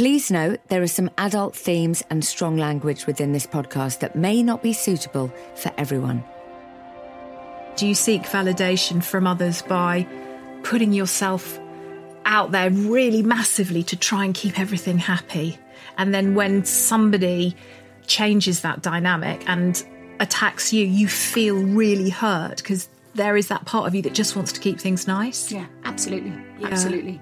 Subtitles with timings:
[0.00, 4.42] Please note there are some adult themes and strong language within this podcast that may
[4.42, 6.24] not be suitable for everyone.
[7.76, 10.08] Do you seek validation from others by
[10.62, 11.60] putting yourself
[12.24, 15.58] out there really massively to try and keep everything happy?
[15.98, 17.54] And then when somebody
[18.06, 19.84] changes that dynamic and
[20.18, 24.34] attacks you, you feel really hurt because there is that part of you that just
[24.34, 25.52] wants to keep things nice.
[25.52, 26.32] Yeah, absolutely.
[26.62, 27.20] Absolutely.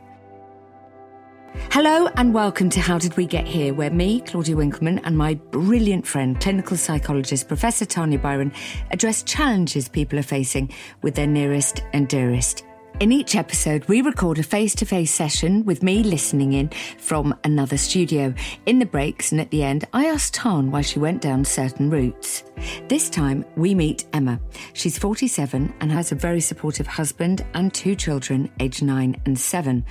[1.54, 5.35] Hello and welcome to How Did We Get Here, where me, Claudia Winkleman, and my
[5.35, 8.52] brilliant friend, clinical psychologist Professor Tanya Byron,
[8.91, 12.65] address challenges people are facing with their nearest and dearest.
[13.01, 16.68] In each episode, we record a face to face session with me listening in
[16.99, 18.35] from another studio.
[18.66, 21.91] In the breaks and at the end, I asked Tan why she went down certain
[21.91, 22.43] routes.
[22.88, 24.41] This time, we meet Emma.
[24.73, 29.85] She's 47 and has a very supportive husband and two children, aged 9 and 7.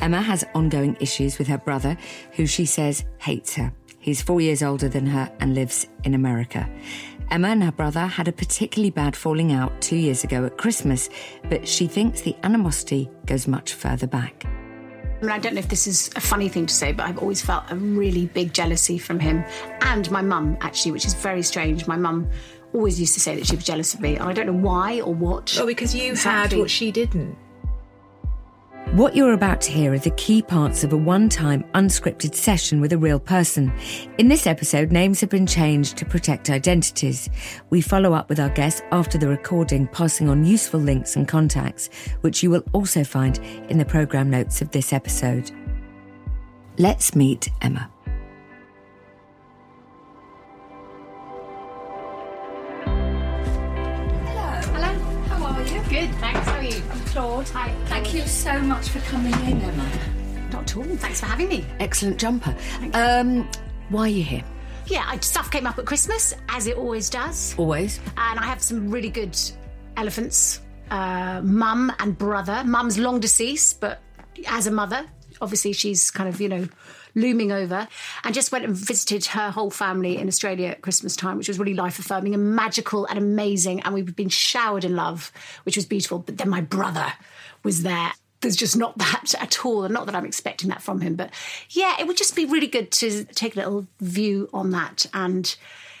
[0.00, 1.96] Emma has ongoing issues with her brother,
[2.32, 3.72] who she says hates her.
[4.00, 6.68] He's four years older than her and lives in America.
[7.30, 11.08] Emma and her brother had a particularly bad falling out two years ago at Christmas,
[11.48, 14.44] but she thinks the animosity goes much further back.
[14.46, 17.18] I mean, I don't know if this is a funny thing to say, but I've
[17.18, 19.44] always felt a really big jealousy from him
[19.82, 21.86] and my mum, actually, which is very strange.
[21.86, 22.26] My mum
[22.72, 25.00] always used to say that she was jealous of me, and I don't know why
[25.02, 25.52] or what.
[25.58, 26.56] Well, because you Exactly.
[26.56, 27.36] had what she didn't.
[28.92, 32.80] What you're about to hear are the key parts of a one time unscripted session
[32.80, 33.72] with a real person.
[34.18, 37.30] In this episode, names have been changed to protect identities.
[37.70, 41.88] We follow up with our guests after the recording, passing on useful links and contacts,
[42.22, 43.38] which you will also find
[43.68, 45.52] in the programme notes of this episode.
[46.76, 47.88] Let's meet Emma.
[54.26, 54.92] Hello, Hello.
[55.28, 55.80] how are you?
[55.88, 56.39] Good, thanks.
[57.10, 57.20] How?
[57.22, 57.48] Claude.
[57.50, 57.74] Hi.
[57.86, 59.90] Thank you so much for coming in, Emma.
[60.52, 60.84] Not at all.
[60.84, 61.64] Thanks for having me.
[61.80, 62.54] Excellent jumper.
[62.94, 63.48] Um,
[63.88, 64.44] why are you here?
[64.86, 67.54] Yeah, I, stuff came up at Christmas, as it always does.
[67.58, 67.98] Always.
[68.16, 69.38] and I have some really good
[69.96, 70.60] elephants.
[70.90, 72.62] Uh, mum and brother.
[72.64, 74.00] Mum's long deceased, but
[74.46, 75.04] as a mother,
[75.40, 76.68] obviously she's kind of you know
[77.20, 77.88] looming over.
[78.24, 81.58] And just went and visited her whole family in Australia at Christmas time, which was
[81.58, 83.80] really life affirming and magical and amazing.
[83.80, 85.32] And we've been showered in love,
[85.64, 86.18] which was beautiful.
[86.18, 87.12] But then my brother
[87.62, 88.12] was there.
[88.40, 91.30] There's just not that at all, and not that I'm expecting that from him, but
[91.68, 95.54] yeah, it would just be really good to take a little view on that and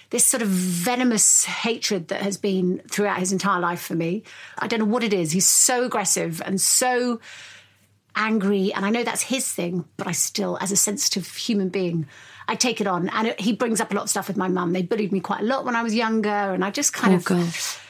[0.08, 4.22] this sort of venomous hatred that has been throughout his entire life for me.
[4.58, 5.32] I don't know what it is.
[5.32, 7.20] He's so aggressive and so
[8.16, 12.06] angry, and I know that's his thing, but I still, as a sensitive human being,
[12.48, 13.08] I take it on.
[13.10, 14.72] And it, he brings up a lot of stuff with my mum.
[14.72, 17.36] They bullied me quite a lot when I was younger, and I just kind Oh,
[17.36, 17.86] of.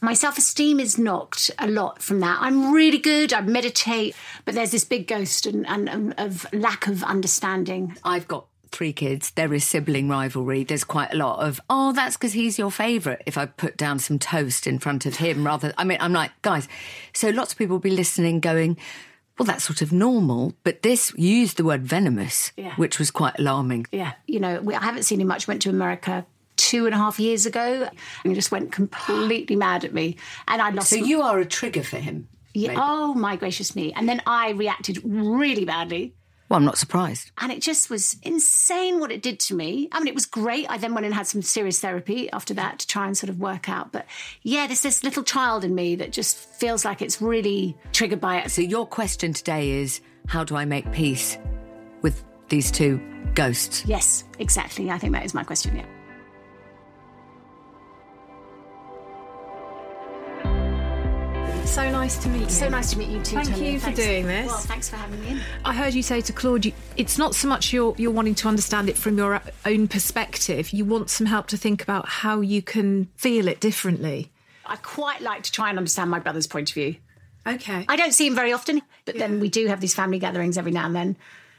[0.00, 2.38] My self esteem is knocked a lot from that.
[2.40, 4.14] I'm really good, I meditate,
[4.44, 7.96] but there's this big ghost and, and, and of lack of understanding.
[8.04, 9.30] I've got three kids.
[9.30, 10.62] There is sibling rivalry.
[10.62, 13.22] There's quite a lot of, oh, that's because he's your favourite.
[13.26, 16.30] If I put down some toast in front of him rather, I mean, I'm like,
[16.42, 16.68] guys,
[17.12, 18.76] so lots of people will be listening going,
[19.38, 20.54] well, that's sort of normal.
[20.64, 22.74] But this used the word venomous, Yeah.
[22.76, 23.86] which was quite alarming.
[23.92, 25.46] Yeah, you know, we, I haven't seen him much.
[25.48, 26.26] Went to America
[26.56, 27.88] two and a half years ago,
[28.24, 30.16] and he just went completely mad at me,
[30.48, 30.90] and I lost.
[30.90, 32.28] So you are a trigger for him.
[32.54, 33.92] yeah, oh my gracious me!
[33.94, 36.14] And then I reacted really badly,
[36.48, 37.30] Well, I'm not surprised.
[37.38, 39.88] and it just was insane what it did to me.
[39.92, 40.66] I mean, it was great.
[40.70, 43.38] I then went and had some serious therapy after that to try and sort of
[43.38, 43.92] work out.
[43.92, 44.06] But
[44.42, 48.38] yeah, there's this little child in me that just feels like it's really triggered by
[48.38, 48.50] it.
[48.50, 51.36] So your question today is, how do I make peace
[52.02, 52.98] with these two
[53.34, 53.84] ghosts?
[53.84, 54.90] Yes, exactly.
[54.90, 55.76] I think that is my question.
[55.76, 55.84] Yeah.
[61.68, 62.48] So nice to meet you.
[62.48, 63.36] So nice to meet you too.
[63.36, 63.70] Thank Tanya.
[63.72, 64.48] you for doing this.
[64.48, 65.40] Well, thanks for having me in.
[65.64, 68.48] I heard you say to Claude, you, it's not so much you're, you're wanting to
[68.48, 70.70] understand it from your own perspective.
[70.72, 74.32] You want some help to think about how you can feel it differently.
[74.66, 76.96] I quite like to try and understand my brother's point of view.
[77.46, 77.84] Okay.
[77.88, 80.72] I don't see him very often, but then we do have these family gatherings every
[80.72, 81.16] now and then.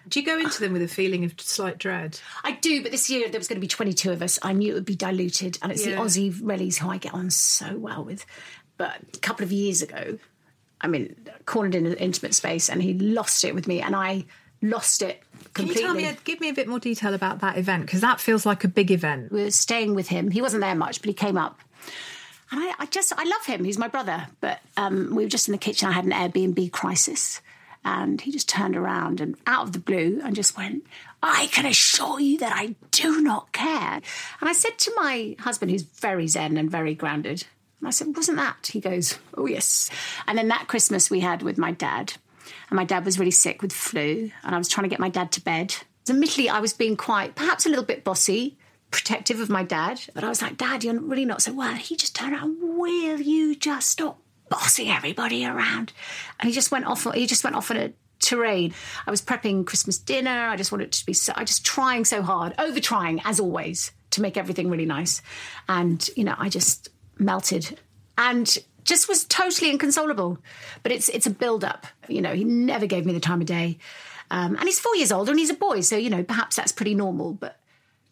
[0.09, 2.19] Do you go into them with a feeling of slight dread?
[2.44, 4.38] I do, but this year there was going to be 22 of us.
[4.41, 5.95] I knew it would be diluted, and it's Yeah.
[5.95, 8.25] the Aussie rallies who I get on so well with.
[8.79, 10.17] But a couple of years ago,
[10.79, 11.13] I mean,
[11.45, 14.23] cornered in an intimate space, and he lost it with me, and I
[14.61, 15.21] lost it
[15.53, 16.03] Can you completely.
[16.03, 17.85] tell me, give me a bit more detail about that event?
[17.85, 19.33] Because that feels like a big event.
[19.33, 20.31] we were staying with him.
[20.31, 21.59] He wasn't there much, but he came up.
[22.51, 23.65] And I, I just, I love him.
[23.65, 24.27] He's my brother.
[24.39, 25.89] But um, we were just in the kitchen.
[25.89, 27.41] I had an Airbnb crisis.
[27.85, 30.85] And he just turned around and out of the blue and just went,
[31.21, 34.01] I can assure you that I do not care.
[34.41, 37.45] And I said to my husband, who's very zen and very grounded,
[37.79, 38.67] and I said, Wasn't that?
[38.71, 39.89] He goes, Oh, yes.
[40.27, 42.13] And then that Christmas we had with my dad.
[42.69, 44.31] And my dad was really sick with flu.
[44.43, 45.75] And I was trying to get my dad to bed.
[46.09, 48.57] Admittedly, I was being quite, perhaps a little bit bossy,
[48.91, 50.01] protective of my dad.
[50.13, 51.75] But I was like, Dad, you're really not so well.
[51.75, 55.93] He just turned around, Will you just stop bossing everybody around?
[56.39, 58.73] And he just went off, he just went off on a terrain.
[59.05, 60.47] I was prepping Christmas dinner.
[60.49, 63.91] I just wanted to be so, I just trying so hard, over trying as always
[64.11, 65.21] to make everything really nice.
[65.67, 66.89] And, you know, I just
[67.19, 67.80] melted
[68.18, 70.39] and just was totally inconsolable.
[70.83, 71.86] But it's it's a build up.
[72.07, 73.77] You know, he never gave me the time of day.
[74.31, 76.71] Um, and he's four years older and he's a boy, so you know perhaps that's
[76.71, 77.33] pretty normal.
[77.33, 77.60] But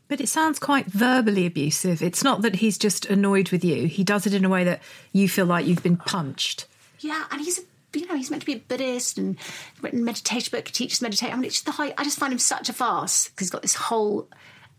[0.07, 2.01] But it sounds quite verbally abusive.
[2.01, 3.87] It's not that he's just annoyed with you.
[3.87, 4.81] He does it in a way that
[5.13, 6.67] you feel like you've been punched.
[6.99, 7.61] yeah, and he's a
[7.93, 9.37] you know he's meant to be a Buddhist and
[9.81, 11.33] written meditation book, teaches meditation.
[11.33, 13.51] I mean, it's just the high, I just find him such a farce because he's
[13.51, 14.27] got this whole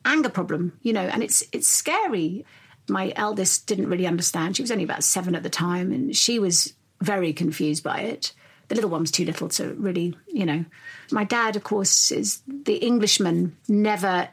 [0.05, 2.45] anger problem, you know, and it's it's scary.
[2.89, 4.57] My eldest didn't really understand.
[4.57, 8.33] She was only about seven at the time, and she was very confused by it.
[8.69, 10.65] The little one was too little to really, you know.
[11.11, 14.29] My dad, of course, is the Englishman, never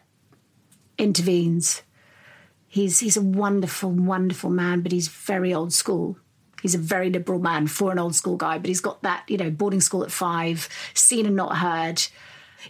[0.98, 1.84] intervenes.
[2.68, 6.18] He's he's a wonderful, wonderful man, but he's very old school.
[6.62, 9.38] He's a very liberal man for an old school guy, but he's got that, you
[9.38, 12.02] know, boarding school at five, seen and not heard.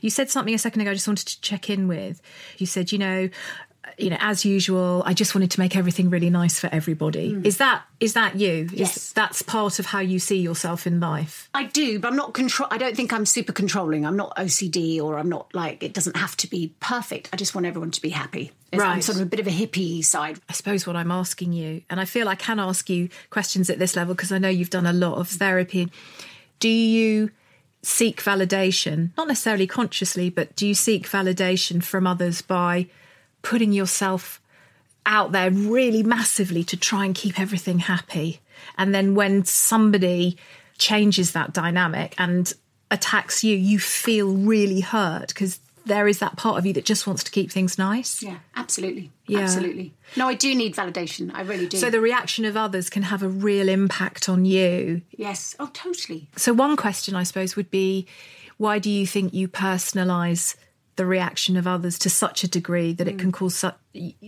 [0.01, 2.21] You said something a second ago I just wanted to check in with.
[2.57, 3.29] You said, you know,
[3.97, 7.33] you know, as usual, I just wanted to make everything really nice for everybody.
[7.33, 7.45] Hmm.
[7.45, 8.65] Is that is that you?
[8.65, 9.11] Is Yes.
[9.13, 11.49] that's part of how you see yourself in life.
[11.53, 12.67] I do, but I'm not control.
[12.71, 14.05] I don't think I'm super controlling.
[14.05, 17.29] I'm not OCD, or I'm not like it doesn't have to be perfect.
[17.33, 18.51] I just want everyone to be happy.
[18.73, 20.39] I'm sort of a bit of a hippie side.
[20.49, 23.79] I suppose what I'm asking you, and I feel I can ask you questions at
[23.79, 25.89] this level because I know you've done a lot of therapy.
[26.59, 27.31] Do you
[27.81, 32.87] seek validation, not necessarily consciously, but do you seek validation from others by
[33.45, 34.41] putting yourself
[35.05, 38.39] out there really massively to try and keep everything happy?
[38.77, 40.37] And then when somebody
[40.77, 42.51] changes that dynamic and
[42.91, 47.05] attacks you, you feel really hurt because there is that part of you that just
[47.05, 48.23] wants to keep things nice.
[48.23, 49.41] Yeah, absolutely, Yeah.
[49.41, 49.93] absolutely.
[50.15, 51.29] No, I do need validation.
[51.33, 51.77] I really do.
[51.77, 55.01] So the reaction of others can have a real impact on you.
[55.15, 56.27] yes, oh, totally.
[56.35, 58.07] So one question I suppose would be
[58.57, 60.55] why do you think you personalize
[60.95, 63.75] the reaction of others to such a degree that it can cause such,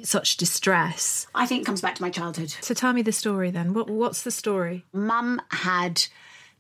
[0.04, 1.28] such distress?
[1.34, 2.50] I think it comes back to my childhood.
[2.62, 3.74] So tell me the story then.
[3.74, 4.86] What, what's the story?
[4.94, 6.06] Mum had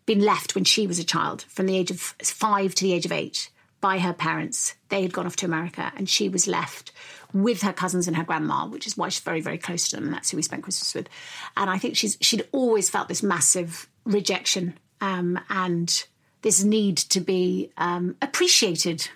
[0.05, 3.05] been left when she was a child, from the age of five to the age
[3.05, 3.49] of eight,
[3.81, 4.75] by her parents.
[4.89, 6.91] They had gone off to America, and she was left
[7.33, 10.05] with her cousins and her grandma, which is why she's very, very close to them,
[10.05, 11.09] and that's who we spent Christmas with.
[11.57, 16.05] And I think she's she'd always felt this massive rejection um, and
[16.41, 19.09] this need to be um, appreciated,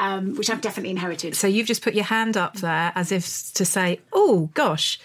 [0.00, 1.34] um, which I've definitely inherited.
[1.36, 3.24] So you've just put your hand up there as if
[3.54, 4.98] to say, oh gosh,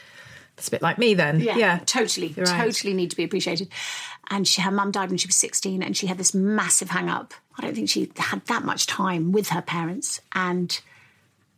[0.56, 1.40] that's a bit like me then.
[1.42, 1.80] Yeah, yeah.
[1.86, 2.48] totally, Right.
[2.48, 3.68] totally need to be appreciated.
[4.30, 7.10] And she, her mum died when she was 16, and she had this massive hang
[7.10, 7.34] up.
[7.58, 10.22] I don't think she had that much time with her parents.
[10.34, 10.80] And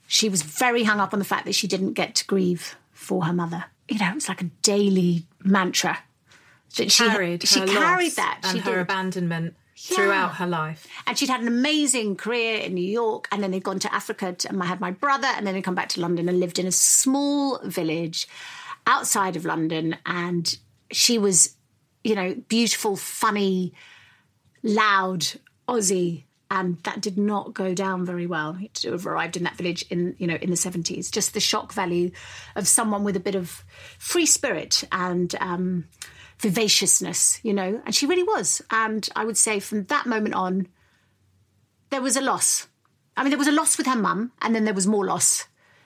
[0.08, 3.26] she was very hung up on the fact that she didn't get to grieve for
[3.26, 3.66] her mother.
[3.88, 6.00] You know, it's like a daily mantra.
[6.78, 8.40] That she Carried she her carried that.
[8.44, 8.82] and she her did.
[8.82, 9.96] abandonment Yeah.
[9.96, 10.88] throughout her life.
[11.06, 14.34] And she'd had an amazing career in New York, and then they'd gone to Africa.
[14.34, 16.58] To, and I had my brother, and then they'd come back to London and lived
[16.58, 18.28] in a small village
[18.88, 19.96] outside of London.
[20.06, 20.58] And
[20.92, 21.56] she was,
[22.04, 23.74] you know, beautiful, funny,
[24.64, 25.28] loud
[25.68, 26.24] Aussie.
[26.50, 30.16] And that did not go down very well to have arrived in that village in,
[30.18, 31.12] you know, in the seventies.
[31.12, 32.10] Just the shock value
[32.56, 33.64] of someone with a bit of
[34.00, 35.86] free spirit and um,
[36.40, 38.62] vivaciousness, you know, and she really was.
[38.72, 40.68] And I would say from that moment on,
[41.90, 42.68] there was a loss.
[43.16, 45.46] I mean, there was a loss with her mum, and then there was more loss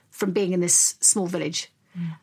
[0.10, 1.72] from being in this small village.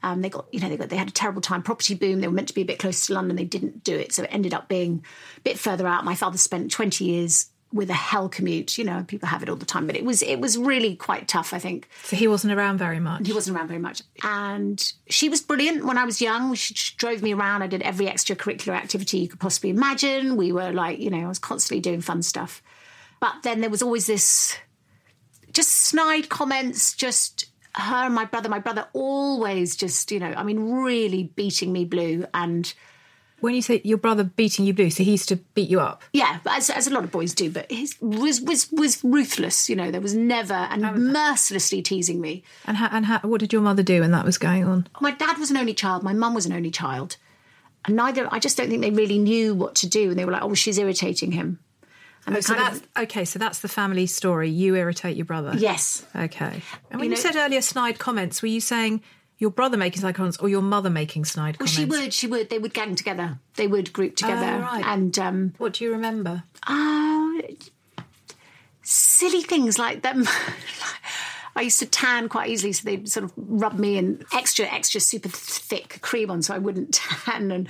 [0.02, 1.62] Um, they got, you know, they got they had a terrible time.
[1.62, 2.20] Property boom.
[2.20, 3.37] They were meant to be a bit closer to London.
[3.37, 5.04] They didn't do it, so it ended up being
[5.37, 6.04] a bit further out.
[6.06, 8.78] My father spent twenty years with a hell commute.
[8.78, 11.28] You know, people have it all the time, but it was it was really quite
[11.28, 11.52] tough.
[11.52, 13.26] I think So he wasn't around very much.
[13.26, 14.02] he wasn't around very much.
[14.22, 16.54] And she was brilliant when I was young.
[16.54, 17.62] She she drove me around.
[17.62, 20.37] I did every extracurricular activity you could possibly imagine.
[20.37, 22.62] We were like, you know, I was constantly doing fun stuff.
[23.20, 24.56] But then there was always this
[25.52, 30.42] just snide comments, just her and my brother, my brother always just, you know, I
[30.42, 32.72] mean, really beating me blue and
[33.40, 36.02] When you say your brother beating you blue, so he used to beat you up.
[36.12, 39.68] Yeah, as, as a lot of boys do, but he was was was ruthless.
[39.68, 42.42] You know, there was never and mercilessly teasing me.
[42.66, 44.88] And how, and how, what did your mother do when that was going on?
[45.00, 46.02] My dad was an only child.
[46.02, 47.16] My mum was an only child,
[47.85, 48.28] and neither.
[48.33, 50.11] I just don't think they really knew what to do.
[50.11, 51.61] And they were like, "Oh, she's irritating him."
[52.26, 53.25] And Oh, so that's of- okay.
[53.25, 54.50] So that's the family story.
[54.50, 55.54] You irritate your brother.
[55.57, 56.04] yes.
[56.14, 56.61] Okay.
[56.90, 59.00] And when You you, said earlier snide comments, were you saying
[59.38, 61.78] your brother making snide comments or your mother making snide comments?
[61.78, 62.12] Well, she would.
[62.14, 62.50] She would.
[62.50, 63.38] They would gang together.
[63.57, 64.57] They would group together.
[64.59, 64.85] Oh, right.
[64.85, 66.42] And um, What do you remember?
[66.68, 67.40] Oh,
[68.83, 70.26] silly things like them.
[71.57, 75.00] I used to tan quite easily, so they'd sort of rub me in extra, extra
[75.00, 76.92] super thick cream on so I wouldn't
[77.25, 77.50] tan.
[77.50, 77.68] And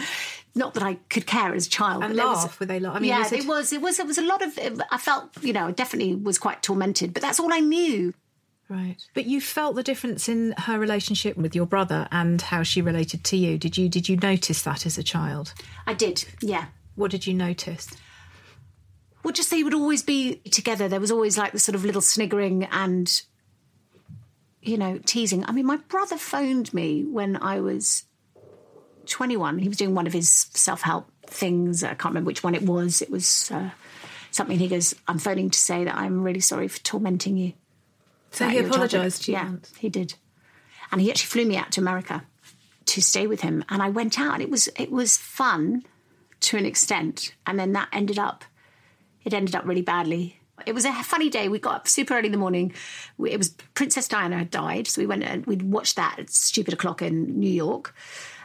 [0.54, 2.02] not that I could care as a child.
[2.04, 2.60] And there was- laugh?
[2.60, 2.96] Were they laugh?
[2.96, 3.72] I mean, yeah, was it- it was.
[3.72, 3.98] It was.
[3.98, 4.58] It was a lot of.
[4.90, 8.12] I felt, you know, I definitely was quite tormented, but that's all I knew.
[8.68, 8.96] Right.
[9.14, 13.24] But you felt the difference in her relationship with your brother and how she related
[13.24, 13.56] to you.
[13.56, 15.54] Did you did you notice that as a child?
[15.86, 16.24] I did.
[16.42, 16.66] Yeah.
[16.94, 17.88] What did you notice?
[19.22, 20.88] Well, just they would always be together.
[20.88, 23.10] There was always like the sort of little sniggering and,
[24.62, 25.44] you know, teasing.
[25.46, 28.04] I mean, my brother phoned me when I was
[29.06, 29.58] 21.
[29.58, 31.82] He was doing one of his self help things.
[31.82, 33.02] I can't remember which one it was.
[33.02, 33.70] It was uh,
[34.30, 34.58] something.
[34.58, 37.54] He goes, I'm phoning to say that I'm really sorry for tormenting you.
[38.30, 39.38] So he apologised to you.
[39.38, 39.72] Yeah, once.
[39.78, 40.14] he did.
[40.92, 42.24] And he actually flew me out to America
[42.86, 43.64] to stay with him.
[43.68, 45.84] And I went out and it was it was fun
[46.40, 47.34] to an extent.
[47.46, 48.44] And then that ended up
[49.24, 50.40] it ended up really badly.
[50.66, 51.48] It was a funny day.
[51.48, 52.72] We got up super early in the morning.
[53.16, 56.30] We- It was Princess Diana had died, so we went and we'd watched that at
[56.30, 57.94] stupid o'clock in New York.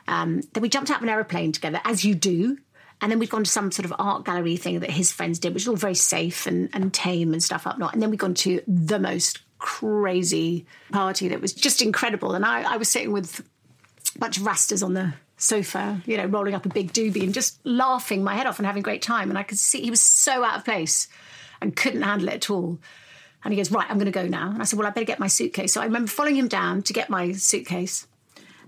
[0.08, 2.58] Um, then we jumped out of an aeroplane together, as you do.
[3.02, 5.54] And then we'd gone to some sort of art gallery thing that his friends did,
[5.54, 7.94] which was all very safe and, and tame and stuff up not.
[7.94, 12.36] And then we'd gone to the most crazy party that was just incredible.
[12.36, 13.39] And I, I was sitting with
[14.15, 17.34] a bunch of rastas on the sofa, you know, rolling up a big doobie and
[17.34, 19.29] just laughing my head off and having a great time.
[19.29, 21.08] And I could see he was so out of place
[21.62, 22.77] and couldn't handle it at all.
[23.43, 24.51] And he goes, Right, I'm going to go now.
[24.51, 25.74] And I said, Well, I better get my suitcase.
[25.74, 28.05] So I remember following him down to get my suitcase.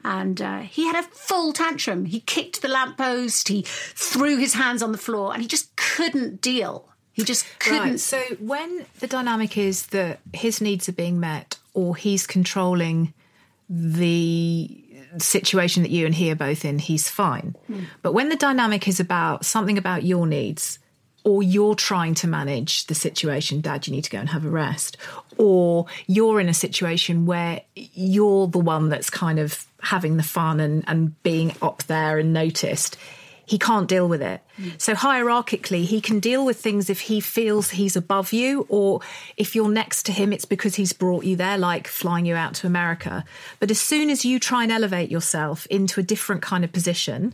[0.06, 2.06] And uh, he had a full tantrum.
[2.06, 6.42] He kicked the lamppost, he threw his hands on the floor, and he just couldn't
[6.42, 6.88] deal.
[7.16, 7.80] He just couldn't.
[7.80, 8.00] Right.
[8.00, 13.14] So when the dynamic is that his needs are being met or he's controlling
[13.70, 14.84] the
[15.18, 17.56] situation that you and he are both in, he's fine.
[17.68, 17.84] Hmm.
[18.02, 20.78] But when the dynamic is about something about your needs,
[21.24, 24.50] or you're trying to manage the situation, Dad, you need to go and have a
[24.50, 24.96] rest,
[25.38, 30.60] or you're in a situation where you're the one that's kind of having the fun
[30.60, 32.96] and, and being up there and noticed,
[33.46, 34.42] he can't deal with it.
[34.58, 34.82] Mm.
[34.82, 39.02] So hierarchically, he can deal with things if he feels he's above you, or
[39.38, 42.56] if you're next to him, it's because he's brought you there, like flying you out
[42.56, 43.24] to America.
[43.60, 47.34] But as soon as you try and elevate yourself into a different kind of position,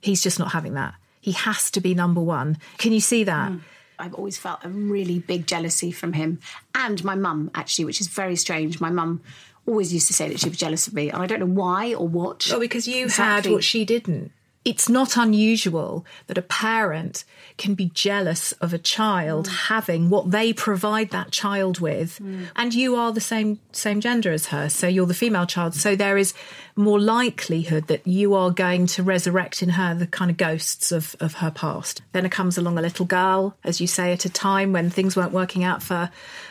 [0.00, 0.94] he's just not having that.
[1.20, 2.58] He has to be number one.
[2.78, 3.52] Can you see that?
[3.52, 3.60] Mm.
[3.98, 6.40] I've always felt a really big jealousy from him
[6.74, 8.80] and my mum, actually, which is very strange.
[8.80, 9.20] My mum
[9.64, 11.94] always used to say that she was jealous of me, and I don't know why
[11.94, 12.48] or what.
[12.50, 13.50] Well, because you exactly.
[13.50, 14.32] had what she didn't.
[14.64, 17.24] It's not unusual that a parent
[17.58, 19.66] can be jealous of a child mm.
[19.66, 22.46] having what they provide that child with, mm.
[22.54, 25.74] and you are the same same gender as her, so you're the female child.
[25.74, 26.32] So there is
[26.76, 31.16] more likelihood that you are going to resurrect in her the kind of ghosts of,
[31.20, 32.02] of her past.
[32.12, 35.16] Then it comes along a little girl, as you say, at a time when things
[35.16, 36.10] weren't working out for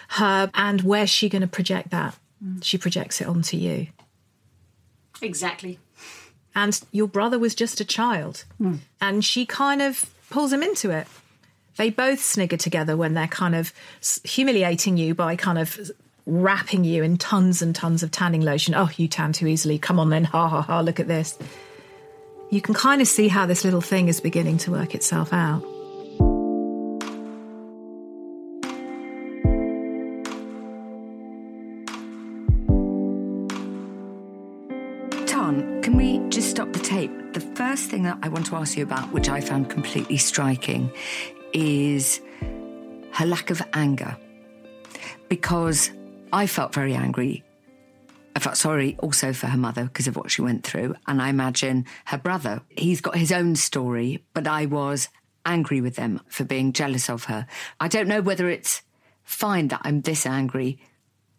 [0.09, 2.17] her, and where's she going to project that?
[2.43, 2.63] Mm.
[2.63, 3.87] She projects it onto you
[5.21, 5.79] Exactly.
[6.55, 8.45] And your brother was just a child.
[8.57, 8.75] Hmm.
[8.99, 11.07] And she kind of pulls him into it.
[11.77, 13.73] They both snigger together when they're kind of
[14.23, 15.91] humiliating you by kind of
[16.25, 18.75] wrapping you in tons and tons of tanning lotion.
[18.75, 19.79] Oh, you tan too easily.
[19.79, 20.25] Come on then.
[20.25, 20.81] Ha ha ha.
[20.81, 21.37] Look at this.
[22.49, 25.65] You can kind of see how this little thing is beginning to work itself out.
[38.11, 40.91] That I want to ask you about, which I found completely striking,
[41.53, 42.19] is
[43.13, 44.17] her lack of anger.
[45.29, 45.91] Because
[46.33, 47.43] I felt very angry.
[48.35, 50.95] I felt sorry also for her mother because of what she went through.
[51.07, 55.07] And I imagine her brother, he's got his own story, but I was
[55.45, 57.47] angry with them for being jealous of her.
[57.79, 58.81] I don't know whether it's
[59.23, 60.79] fine that I'm this angry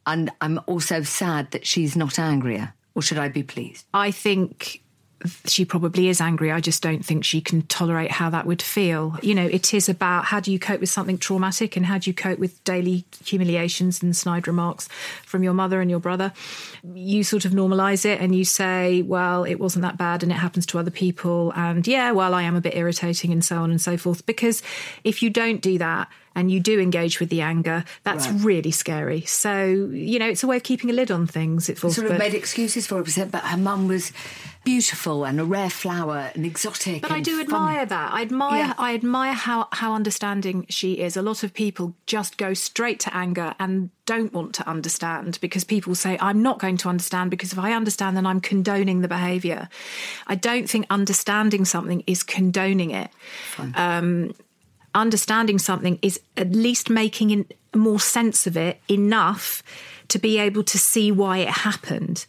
[0.07, 2.73] and I'm also sad that she's not angrier.
[2.95, 3.87] Or should I be pleased?
[3.93, 4.83] I think
[5.47, 6.51] she probably is angry.
[6.51, 9.19] I just don't think she can tolerate how that would feel.
[9.23, 12.11] You know, it is about how do you cope with something traumatic and how do
[12.11, 14.89] you cope with daily humiliations and snide remarks
[15.25, 16.33] from your mother and your brother.
[16.95, 20.37] You sort of normalize it and you say, well, it wasn't that bad and it
[20.37, 21.53] happens to other people.
[21.55, 24.27] And yeah, well, I am a bit irritating and so on and so forth.
[24.27, 24.63] Because
[25.05, 28.45] if you don't do that, and you do engage with the anger, that's right.
[28.45, 29.23] really scary.
[29.23, 31.69] So, you know, it's a way of keeping a lid on things.
[31.69, 34.13] It's sort of made excuses for it, but her mum was
[34.65, 37.03] beautiful and a rare flower and exotic.
[37.03, 38.13] But and I do admire that.
[38.13, 38.75] I admire yeah.
[38.79, 41.17] I admire how how understanding she is.
[41.17, 45.65] A lot of people just go straight to anger and don't want to understand because
[45.65, 49.09] people say I'm not going to understand because if I understand then I'm condoning the
[49.09, 49.69] behavior.
[50.27, 53.11] I don't think understanding something is condoning it.
[53.75, 54.35] Um,
[54.95, 59.63] understanding something is at least making more sense of it enough
[60.09, 62.27] to be able to see why it happened.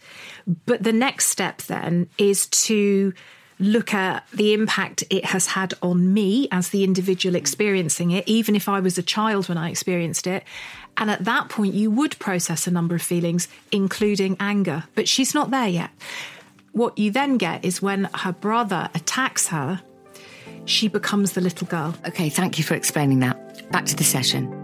[0.65, 3.13] But the next step then is to
[3.59, 8.55] look at the impact it has had on me as the individual experiencing it, even
[8.55, 10.43] if I was a child when I experienced it.
[10.97, 14.85] And at that point, you would process a number of feelings, including anger.
[14.95, 15.91] But she's not there yet.
[16.71, 19.81] What you then get is when her brother attacks her,
[20.65, 21.95] she becomes the little girl.
[22.07, 23.69] Okay, thank you for explaining that.
[23.71, 24.59] Back to the session.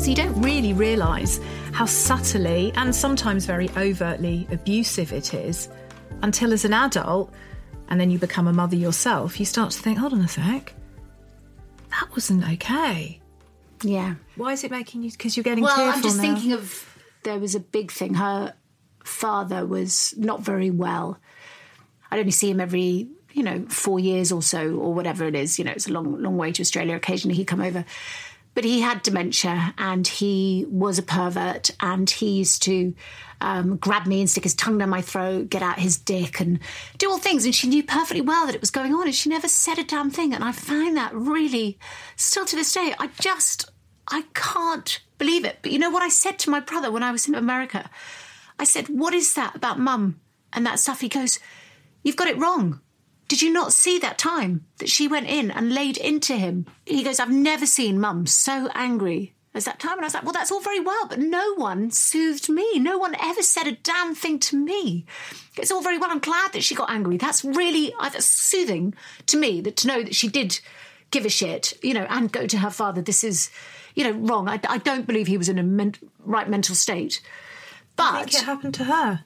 [0.00, 1.40] So you don't really realise
[1.72, 5.68] how subtly and sometimes very overtly abusive it is
[6.22, 7.32] until as an adult,
[7.88, 10.72] and then you become a mother yourself, you start to think, hold on a sec,
[11.90, 13.20] that wasn't okay.
[13.82, 14.14] Yeah.
[14.36, 15.10] Why is it making you?
[15.10, 16.22] Because you're getting well, tearful I'm just now.
[16.22, 18.14] thinking of there was a big thing.
[18.14, 18.54] Her
[19.06, 21.18] father was not very well.
[22.10, 25.58] I'd only see him every you know four years or so or whatever it is.
[25.58, 26.96] You know, it's a long long way to Australia.
[26.96, 27.84] Occasionally he'd come over,
[28.54, 32.94] but he had dementia and he was a pervert and he used to
[33.40, 36.58] um, grab me and stick his tongue down my throat, get out his dick and
[36.96, 37.44] do all things.
[37.44, 39.84] And she knew perfectly well that it was going on and she never said a
[39.84, 40.32] damn thing.
[40.32, 41.78] And I find that really,
[42.16, 43.70] still to this day, I just,
[44.08, 45.58] I can't believe it.
[45.60, 47.90] But you know what I said to my brother when I was in America?
[48.58, 50.20] I said, What is that about mum
[50.52, 51.00] and that stuff?
[51.00, 51.38] He goes,
[52.02, 52.80] You've got it wrong.
[53.28, 56.66] Did you not see that time that she went in and laid into him?
[56.84, 59.94] He goes, I've never seen mum so angry as that time.
[59.94, 62.78] And I was like, well, that's all very well, but no one soothed me.
[62.78, 65.06] No one ever said a damn thing to me.
[65.56, 66.10] It's all very well.
[66.10, 67.16] I'm glad that she got angry.
[67.16, 68.94] That's really that's soothing
[69.26, 70.60] to me that to know that she did
[71.10, 73.02] give a shit, you know, and go to her father.
[73.02, 73.50] This is,
[73.94, 74.48] you know, wrong.
[74.48, 77.20] I, I don't believe he was in a men- right mental state.
[77.96, 79.24] But I think it happened to her.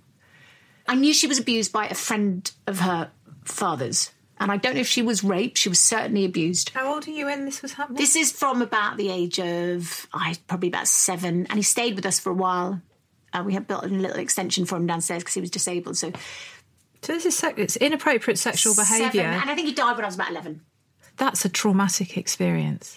[0.88, 3.11] I knew she was abused by a friend of her
[3.44, 4.11] father's.
[4.38, 5.59] And I don't know if she was raped.
[5.59, 6.70] She was certainly abused.
[6.70, 7.98] How old are you when this was happening?
[7.98, 11.46] This is from about the age of, I probably about seven.
[11.46, 12.80] And he stayed with us for a while.
[13.35, 15.98] Uh, we had built a little extension for him downstairs because he was disabled.
[15.98, 16.11] So,
[17.02, 19.22] so this is it's inappropriate sexual behaviour.
[19.22, 20.62] And I think he died when I was about 11.
[21.18, 22.96] That's a traumatic experience.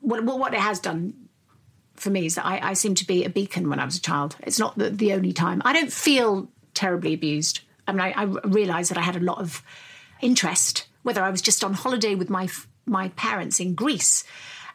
[0.00, 1.28] What, what it has done
[2.00, 4.00] for me is that I, I seem to be a beacon when I was a
[4.00, 4.36] child.
[4.40, 5.60] It's not the, the only time.
[5.64, 7.60] I don't feel terribly abused.
[7.86, 9.62] I mean, I, I realised that I had a lot of
[10.20, 12.48] interest, whether I was just on holiday with my
[12.86, 14.24] my parents in Greece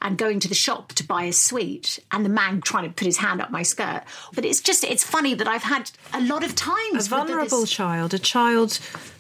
[0.02, 3.06] and going to the shop to buy a sweet and the man trying to put
[3.06, 4.04] his hand up my skirt.
[4.34, 7.08] But it's just, it's funny that I've had a lot of times.
[7.08, 7.72] A vulnerable this...
[7.72, 8.76] child, a child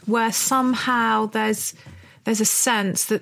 [0.06, 1.74] where somehow there's
[2.24, 3.22] there's a sense that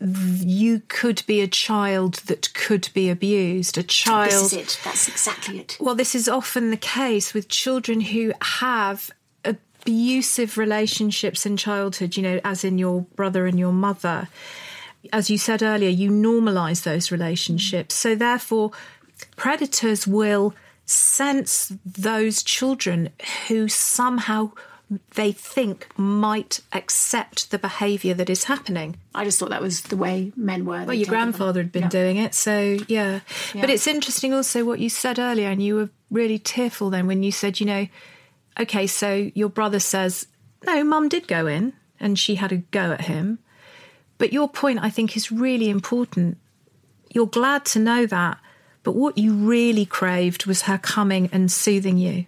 [0.00, 3.78] you could be a child that could be abused.
[3.78, 4.30] A child.
[4.30, 4.80] This is it.
[4.84, 5.76] That's exactly it.
[5.80, 9.10] Well, this is often the case with children who have
[9.44, 14.28] abusive relationships in childhood, you know, as in your brother and your mother.
[15.12, 17.94] As you said earlier, you normalize those relationships.
[17.94, 18.72] So, therefore,
[19.36, 20.54] predators will
[20.86, 23.10] sense those children
[23.48, 24.52] who somehow
[25.14, 28.96] they think might accept the behaviour that is happening.
[29.14, 30.84] I just thought that was the way men were.
[30.84, 31.88] Well, your grandfather had been yeah.
[31.88, 33.20] doing it, so yeah.
[33.54, 33.60] yeah.
[33.60, 37.22] But it's interesting also what you said earlier, and you were really tearful then when
[37.22, 37.86] you said, you know,
[38.58, 40.26] okay, so your brother says,
[40.64, 43.38] no, mum did go in and she had a go at him.
[44.18, 46.38] But your point, I think, is really important.
[47.12, 48.38] You're glad to know that,
[48.82, 52.26] but what you really craved was her coming and soothing you.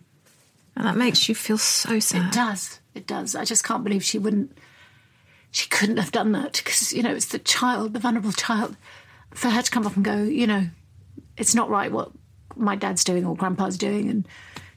[0.76, 2.26] And that makes you feel so sad.
[2.26, 2.80] It does.
[2.94, 3.34] It does.
[3.34, 4.56] I just can't believe she wouldn't,
[5.50, 8.76] she couldn't have done that because, you know, it's the child, the vulnerable child.
[9.34, 10.66] For her to come up and go, you know,
[11.36, 12.10] it's not right what
[12.56, 14.26] my dad's doing or grandpa's doing and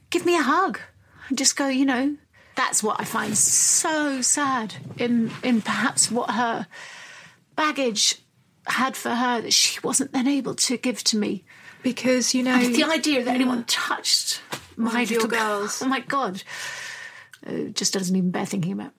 [0.09, 0.79] give me a hug
[1.29, 2.17] and just go, you know,
[2.55, 6.67] that's what I find so sad in in perhaps what her
[7.55, 8.15] baggage
[8.67, 11.45] had for her that she wasn't then able to give to me
[11.83, 12.57] Because, you know.
[12.57, 14.41] the idea that anyone touched
[14.79, 15.81] my little girls.
[15.81, 16.41] Oh my God.
[17.45, 18.91] Uh, just doesn't even bear thinking about.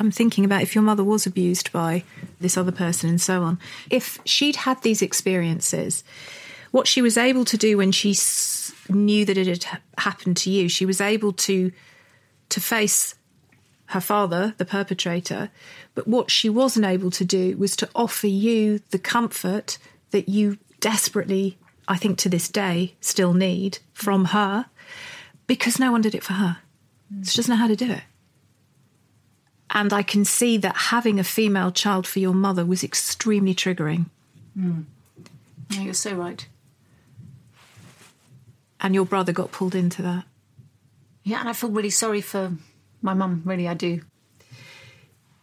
[0.00, 2.02] I'm thinking about if your mother was abused by
[2.40, 3.58] this other person and so on.
[3.90, 6.02] If she'd had these experiences,
[6.72, 10.50] what she was able to do when she s- knew that it had happened to
[10.50, 11.72] you, she was able to
[12.48, 13.14] to face
[13.86, 15.50] her father, the perpetrator.
[15.94, 19.78] But what she wasn't able to do was to offer you the comfort
[20.10, 24.66] that you desperately, I think to this day, still need from her,
[25.46, 26.58] because no one did it for her.
[27.22, 28.02] She doesn't know how to do it.
[29.70, 34.06] And I can see that having a female child for your mother was extremely triggering.
[34.54, 34.82] Hmm.
[35.72, 36.46] No, you're so right.
[38.80, 40.24] And your brother got pulled into that.
[41.24, 42.52] Yeah, and I feel really sorry for
[43.02, 43.42] my mum.
[43.44, 44.02] Really, I do.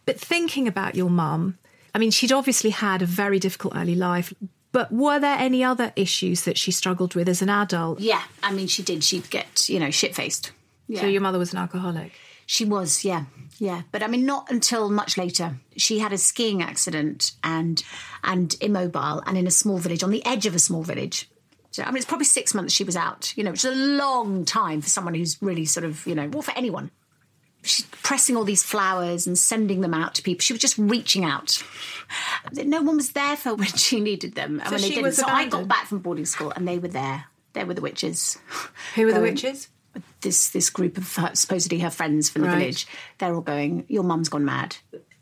[0.06, 1.58] But thinking about your mum,
[1.94, 4.32] I mean, she'd obviously had a very difficult early life,
[4.74, 8.00] but were there any other issues that she struggled with as an adult?
[8.00, 9.04] Yeah, I mean, she did.
[9.04, 10.50] She'd get, you know, shit faced.
[10.88, 11.02] Yeah.
[11.02, 12.10] So your mother was an alcoholic.
[12.46, 13.26] She was, yeah,
[13.58, 13.82] yeah.
[13.92, 15.54] But I mean, not until much later.
[15.76, 17.84] She had a skiing accident and
[18.24, 21.30] and immobile and in a small village on the edge of a small village.
[21.70, 23.32] So, I mean, it's probably six months she was out.
[23.36, 26.28] You know, which is a long time for someone who's really sort of, you know,
[26.32, 26.90] well, for anyone.
[27.64, 30.42] She's pressing all these flowers and sending them out to people.
[30.42, 31.62] She was just reaching out.
[32.52, 35.02] No one was there for when she needed them, and when they didn't.
[35.04, 37.24] was So I got back from boarding school, and they were there.
[37.54, 38.38] They were the witches.
[38.94, 39.68] Who were the witches?
[40.22, 42.58] this this group of her, supposedly her friends from the Right.
[42.58, 42.86] village.
[43.18, 44.76] They're all going, "Your mum's gone mad."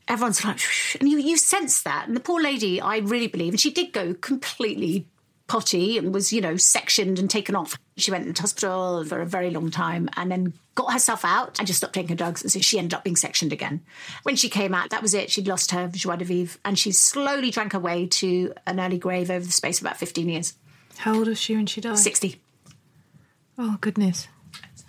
[0.09, 0.61] Everyone's like,
[0.99, 2.09] and you you sense that.
[2.09, 5.07] And the poor lady, I really believe, and she did go completely
[5.47, 7.79] potty and was you know sectioned and taken off.
[7.99, 11.67] She went into hospital for a very long time, and then got herself out and
[11.67, 12.43] just stopped taking her drugs.
[12.43, 13.81] And so she ended up being sectioned again.
[14.23, 15.31] When she came out, that was it.
[15.31, 18.99] She'd lost her joie de vivre, and she slowly drank her way to an early
[18.99, 20.55] grave over the space of about fifteen years,
[20.99, 21.99] How old was she when she died?
[21.99, 22.41] sixty.
[23.59, 24.29] Oh, goodness.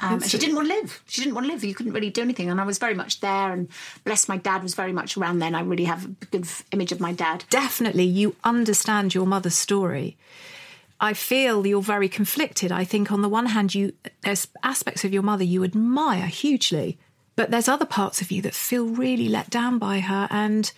[0.01, 1.03] Um, and she didn't want to live.
[1.07, 1.63] She didn't want to live.
[1.63, 2.49] You couldn't really do anything.
[2.49, 3.51] And I was very much there.
[3.53, 3.69] And
[4.03, 5.53] bless my dad was very much around then.
[5.55, 7.45] I really have a good image of my dad.
[7.49, 10.17] definitely you understand your mother's story.
[11.03, 12.71] I feel you're very conflicted.
[12.71, 16.97] I think on the one hand, you there's aspects of your mother you admire hugely,
[17.35, 20.71] but there's other parts of you that feel really let down by her and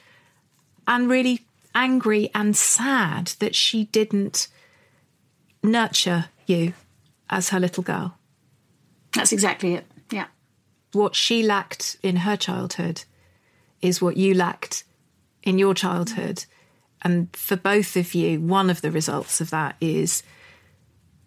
[0.88, 4.48] and really angry and sad that she didn't
[5.62, 6.74] nurture you
[7.30, 8.18] as her little girl.
[9.14, 9.86] That's exactly it.
[10.12, 10.26] Yeah.
[10.94, 13.04] What she lacked in her childhood
[13.80, 14.86] is what you lacked
[15.44, 16.46] in your childhood.
[17.06, 20.24] And for both of you, one of the results of that is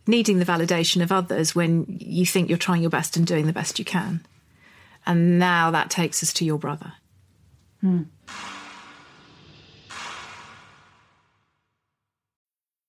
[0.09, 3.53] needing the validation of others when you think you're trying your best and doing the
[3.53, 4.27] best you can.
[5.07, 6.95] And now that takes us to your brother.
[7.81, 8.03] Hmm.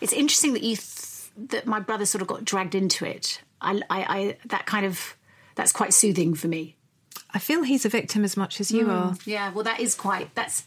[0.00, 3.40] It's interesting that you th- that my brother sort of got dragged into it.
[3.60, 5.16] I, I, I that kind of
[5.54, 6.76] that's quite soothing for me.
[7.32, 9.16] I feel he's a victim as much as you mm, are.
[9.24, 9.52] Yeah.
[9.52, 10.34] Well, that is quite.
[10.34, 10.64] That's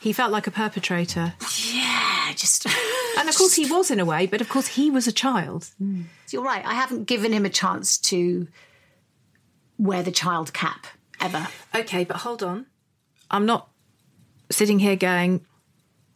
[0.00, 1.34] He felt like a perpetrator.
[1.72, 2.32] yeah.
[2.34, 2.66] Just
[3.18, 5.70] And of course he was in a way, but of course he was a child.
[5.82, 6.04] Mm.
[6.30, 6.64] you're right.
[6.64, 8.46] I haven't given him a chance to
[9.78, 10.86] wear the child cap
[11.20, 11.48] ever.
[11.74, 12.66] Okay, but hold on.
[13.30, 13.68] I'm not
[14.50, 15.44] sitting here going,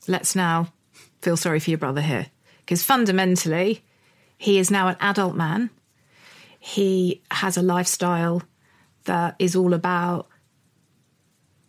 [0.06, 0.72] let's now
[1.20, 2.26] feel sorry for your brother here.
[2.60, 3.82] Because fundamentally,
[4.38, 5.70] he is now an adult man.
[6.58, 8.42] He has a lifestyle
[9.04, 10.28] that is all about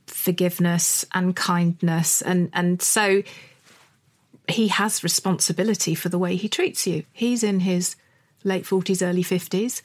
[0.08, 2.22] forgiveness and kindness.
[2.22, 3.24] And, and so
[4.48, 7.04] he has responsibility for the way he treats you.
[7.14, 7.96] He's in his
[8.44, 9.82] late 40s, early 50s,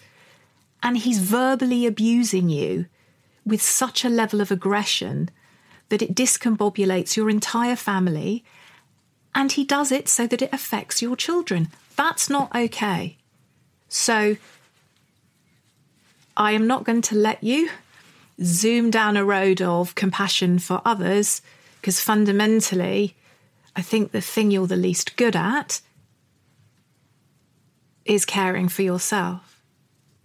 [0.82, 2.86] and he's verbally abusing you
[3.44, 5.30] with such a level of aggression
[5.88, 8.44] that it discombobulates your entire family.
[9.36, 11.68] And he does it so that it affects your children.
[11.94, 13.18] That's not okay.
[13.86, 14.38] So
[16.34, 17.68] I am not going to let you
[18.42, 21.42] zoom down a road of compassion for others
[21.80, 23.14] because fundamentally,
[23.76, 25.82] I think the thing you're the least good at
[28.06, 29.60] is caring for yourself.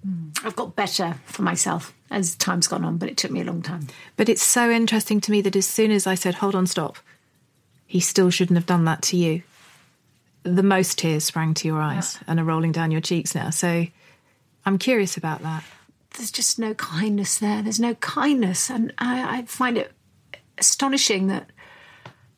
[0.08, 0.40] Mm.
[0.46, 3.62] I've got better for myself as time's gone on, but it took me a long
[3.62, 3.88] time.
[4.16, 6.98] But it's so interesting to me that as soon as I said, hold on, stop,
[7.92, 9.44] he still shouldn't have done that to you.
[10.44, 13.50] the most tears sprang to your eyes and are rolling down your cheeks now.
[13.50, 13.86] So
[14.66, 15.64] I'm curious about that.
[16.18, 17.62] There's just no kindness there.
[17.62, 19.92] There's no kindness, and I, I find it
[20.58, 21.50] astonishing that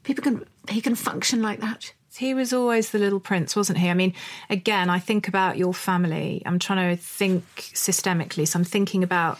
[0.04, 1.94] people can he can function like that.
[2.16, 3.89] He was always the little prince, wasn't he?
[3.89, 4.13] I mean,
[4.50, 6.42] again, I think about your family.
[6.46, 8.48] I'm trying to think systemically.
[8.48, 9.39] So I'm thinking about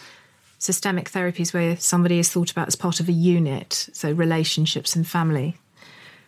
[0.58, 5.08] systemic therapies where somebody is thought about as part of a unit, so relationships and
[5.08, 5.58] family.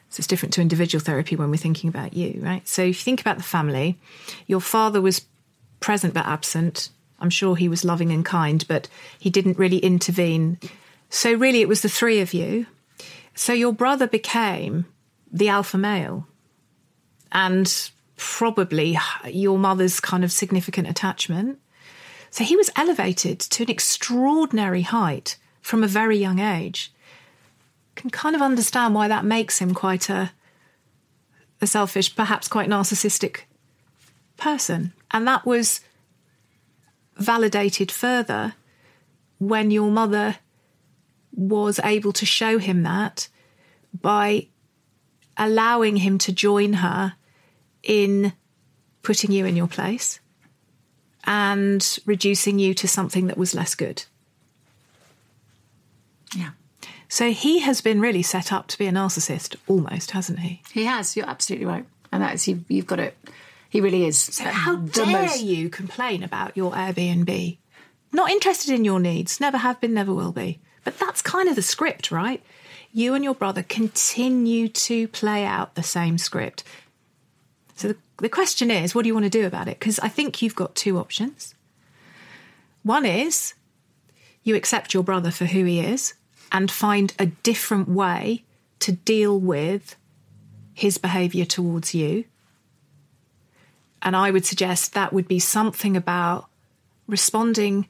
[0.09, 2.65] So it's different to individual therapy when we're thinking about you, right?
[2.67, 3.97] So if you think about the family,
[4.47, 5.25] your father was
[5.79, 6.89] present but absent.
[7.19, 8.87] I'm sure he was loving and kind, but
[9.19, 10.59] he didn't really intervene.
[11.09, 12.65] So really, it was the three of you.
[13.33, 14.85] So your brother became
[15.31, 16.27] the alpha male
[17.31, 21.59] and probably your mother's kind of significant attachment.
[22.29, 26.93] So he was elevated to an extraordinary height from a very young age.
[27.95, 30.31] Can kind of understand why that makes him quite a,
[31.61, 33.41] a selfish, perhaps quite narcissistic
[34.37, 34.93] person.
[35.11, 35.81] And that was
[37.15, 38.53] validated further
[39.37, 40.37] when your mother
[41.31, 43.27] was able to show him that
[44.01, 44.47] by
[45.37, 47.15] allowing him to join her
[47.83, 48.33] in
[49.01, 50.19] putting you in your place
[51.25, 54.03] and reducing you to something that was less good.
[56.35, 56.51] Yeah.
[57.07, 60.61] So he has been really set up to be a narcissist, almost, hasn't he?
[60.71, 61.15] He has.
[61.15, 63.17] You're absolutely right, and that's you, you've got it.
[63.69, 64.17] He really is.
[64.17, 67.57] So how dare you complain about your Airbnb?
[68.11, 70.59] Not interested in your needs, never have been, never will be.
[70.83, 72.41] But that's kind of the script, right?
[72.93, 76.63] You and your brother continue to play out the same script.
[77.75, 79.79] So the, the question is, what do you want to do about it?
[79.79, 81.55] Because I think you've got two options.
[82.83, 83.53] One is
[84.43, 86.13] you accept your brother for who he is
[86.51, 88.43] and find a different way
[88.79, 89.95] to deal with
[90.73, 92.25] his behaviour towards you.
[94.01, 96.47] And I would suggest that would be something about
[97.07, 97.87] responding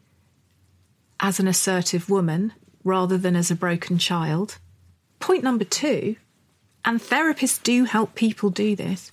[1.19, 4.59] as an assertive woman rather than as a broken child.
[5.19, 6.15] Point number two,
[6.83, 9.11] and therapists do help people do this,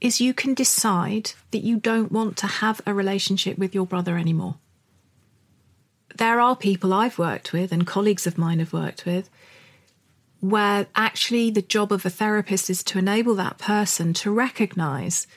[0.00, 4.16] is you can decide that you don't want to have a relationship with your brother
[4.16, 4.56] anymore.
[6.16, 9.30] There are people I've worked with and colleagues of mine have worked with
[10.42, 15.28] where actually the job of a therapist is to enable that person to recognize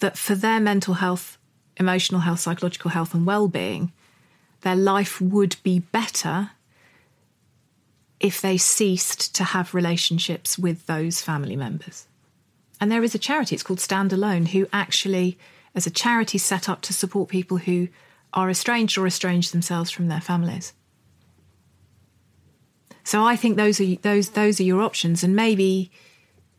[0.00, 1.38] that for their mental health,
[1.78, 3.90] emotional health, psychological health, and well being,
[4.60, 6.50] their life would be better
[8.20, 12.06] if they ceased to have relationships with those family members.
[12.78, 15.38] And there is a charity, it's called Stand Alone, who actually,
[15.74, 17.88] as a charity, set up to support people who
[18.34, 20.74] are estranged or estranged themselves from their families.
[23.04, 25.90] So I think those are those those are your options, and maybe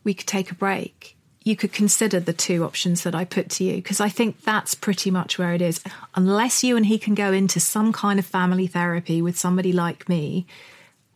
[0.04, 1.16] we could take a break.
[1.44, 4.74] You could consider the two options that I put to you because I think that's
[4.74, 5.80] pretty much where it is.
[6.14, 10.08] Unless you and he can go into some kind of family therapy with somebody like
[10.08, 10.46] me,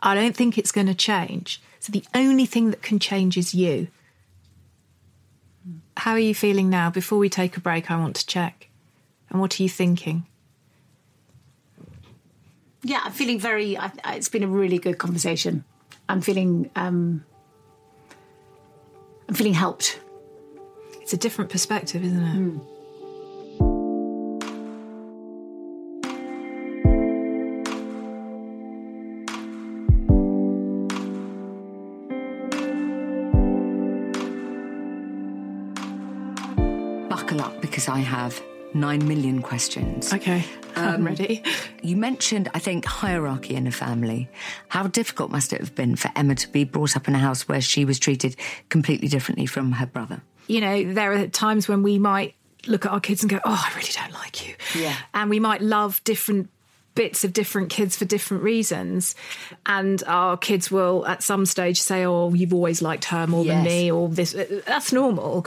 [0.03, 1.61] I don't think it's going to change.
[1.81, 3.89] So the only thing that can change is you.
[5.97, 6.91] How are you feeling now?
[6.91, 8.69] Before we take a break, I want to check.
[9.31, 10.27] And what are you thinking?
[12.83, 13.77] Yeah, I'm feeling very.
[13.77, 15.65] I, it's been a really good conversation.
[16.09, 16.71] I'm feeling.
[16.77, 17.25] Um,
[19.29, 20.01] I'm feeling helped.
[21.01, 22.37] It's a different perspective, isn't it?
[22.37, 22.61] Mm.
[37.09, 38.41] Buckle up because I have
[38.75, 40.13] nine million questions.
[40.13, 41.43] Okay, I'm um, ready.
[41.83, 44.29] You mentioned, I think, hierarchy in a family.
[44.69, 47.49] How difficult must it have been for Emma to be brought up in a house
[47.49, 48.37] where she was treated
[48.69, 50.21] completely differently from her brother?
[50.47, 52.35] You know, there are times when we might
[52.67, 54.55] look at our kids and go, Oh, I really don't like you.
[54.79, 54.95] Yeah.
[55.15, 56.51] And we might love different
[56.95, 59.15] bits of different kids for different reasons.
[59.65, 63.55] And our kids will at some stage say, Oh, you've always liked her more yes.
[63.55, 64.37] than me, or this.
[64.67, 65.47] That's normal.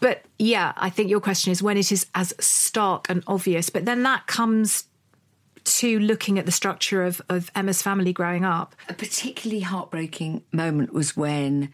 [0.00, 3.70] But yeah, I think your question is when it is as stark and obvious.
[3.70, 4.84] But then that comes
[5.64, 8.74] to looking at the structure of, of Emma's family growing up.
[8.88, 11.72] A particularly heartbreaking moment was when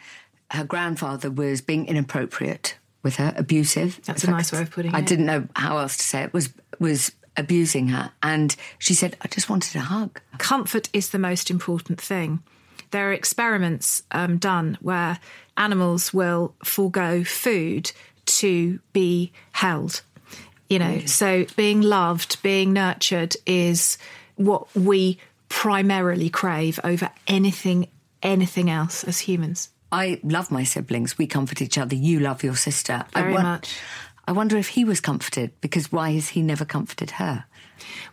[0.50, 4.00] her grandfather was being inappropriate with her, abusive.
[4.04, 5.02] That's a nice way of putting I it.
[5.02, 6.32] I didn't know how else to say it.
[6.32, 11.18] Was was abusing her, and she said, "I just wanted a hug." Comfort is the
[11.18, 12.42] most important thing.
[12.90, 15.18] There are experiments um, done where
[15.56, 17.92] animals will forego food
[18.26, 20.02] to be held.
[20.68, 21.08] You know, mm.
[21.08, 23.98] so being loved, being nurtured is
[24.34, 27.88] what we primarily crave over anything
[28.22, 29.70] anything else as humans.
[29.92, 31.16] I love my siblings.
[31.16, 31.94] We comfort each other.
[31.94, 33.04] You love your sister.
[33.14, 33.78] Very I won- much.
[34.28, 37.44] I wonder if he was comforted because why has he never comforted her?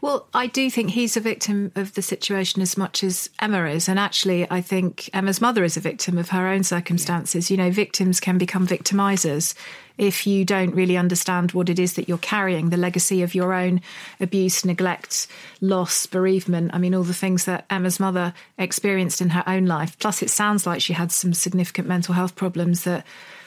[0.02, 3.88] Well, I do think he's a victim of the situation as much as Emma is.
[3.88, 7.49] And actually, I think Emma's mother is a victim of her own circumstances.
[7.49, 9.56] You know, victims can become victimizers
[9.97, 13.54] if you don't really understand what it is that you're carrying, the legacy of your
[13.54, 13.80] own
[14.19, 15.28] abuse, neglect,
[15.62, 16.71] loss, bereavement.
[16.73, 19.97] I mean, all the things that Emma's mother experienced in her own life.
[19.99, 23.06] Plus, it sounds like she had some significant mental health problems that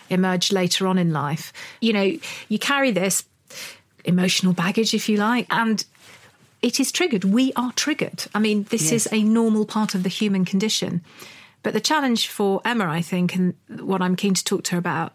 [0.09, 1.53] emerged later on in life.
[1.81, 2.13] You know,
[2.49, 3.25] you carry this
[4.05, 5.85] emotional baggage, if you like, and
[6.63, 7.25] it is triggered.
[7.25, 8.25] We are triggered.
[8.35, 11.03] I mean, this is a normal part of the human condition.
[11.63, 14.79] But the challenge for Emma, I think, and what I'm keen to talk to her
[14.79, 15.13] about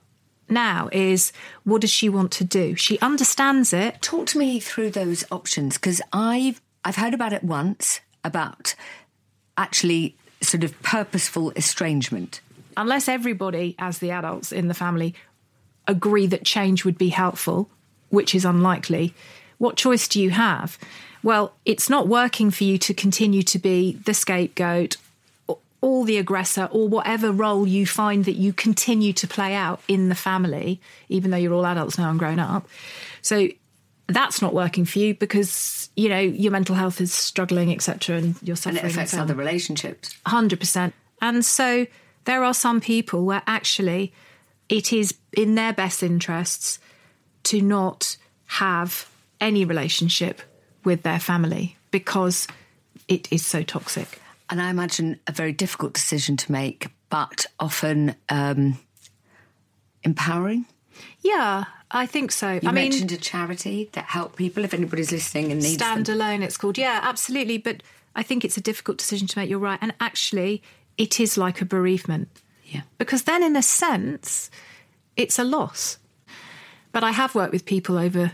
[0.49, 1.31] now is
[1.63, 2.75] what does she want to do?
[2.75, 4.01] She understands it.
[4.01, 8.75] Talk to me through those options because I've I've heard about it once about
[9.57, 12.41] actually sort of purposeful estrangement.
[12.75, 15.13] Unless everybody, as the adults in the family,
[15.87, 17.69] agree that change would be helpful,
[18.09, 19.13] which is unlikely,
[19.57, 20.77] what choice do you have?
[21.23, 24.97] Well, it's not working for you to continue to be the scapegoat
[25.81, 30.09] or the aggressor or whatever role you find that you continue to play out in
[30.09, 30.79] the family,
[31.09, 32.67] even though you're all adults now and grown up.
[33.21, 33.49] So
[34.07, 38.35] that's not working for you because, you know, your mental health is struggling, etc., and
[38.43, 40.15] you're And it affects other relationships.
[40.27, 40.93] 100%.
[41.21, 41.87] And so
[42.25, 44.13] there are some people where actually
[44.69, 46.79] it is in their best interests
[47.43, 50.41] to not have any relationship
[50.83, 52.47] with their family because
[53.07, 54.19] it is so toxic.
[54.49, 58.79] And I imagine a very difficult decision to make, but often um,
[60.03, 60.65] empowering.
[61.21, 62.53] Yeah, I think so.
[62.53, 66.07] You I mean, mentioned a charity that help people if anybody's listening and needs stand
[66.07, 66.15] them.
[66.15, 66.77] alone, it's called.
[66.77, 67.57] Yeah, absolutely.
[67.57, 67.83] But
[68.15, 69.49] I think it's a difficult decision to make.
[69.49, 69.79] You're right.
[69.81, 70.61] And actually,
[70.97, 72.29] it is like a bereavement.
[72.65, 72.81] Yeah.
[72.97, 74.49] Because then, in a sense,
[75.15, 75.97] it's a loss.
[76.91, 78.33] But I have worked with people over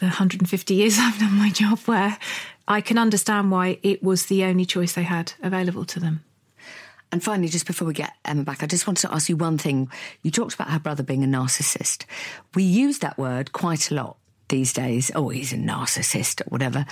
[0.00, 2.18] the 150 years I've done my job where
[2.66, 6.24] I can understand why it was the only choice they had available to them.
[7.12, 9.58] And finally, just before we get Emma back, I just wanted to ask you one
[9.58, 9.90] thing.
[10.22, 12.04] You talked about her brother being a narcissist.
[12.54, 14.16] We use that word quite a lot
[14.48, 15.10] these days.
[15.14, 16.86] Oh, he's a narcissist or whatever.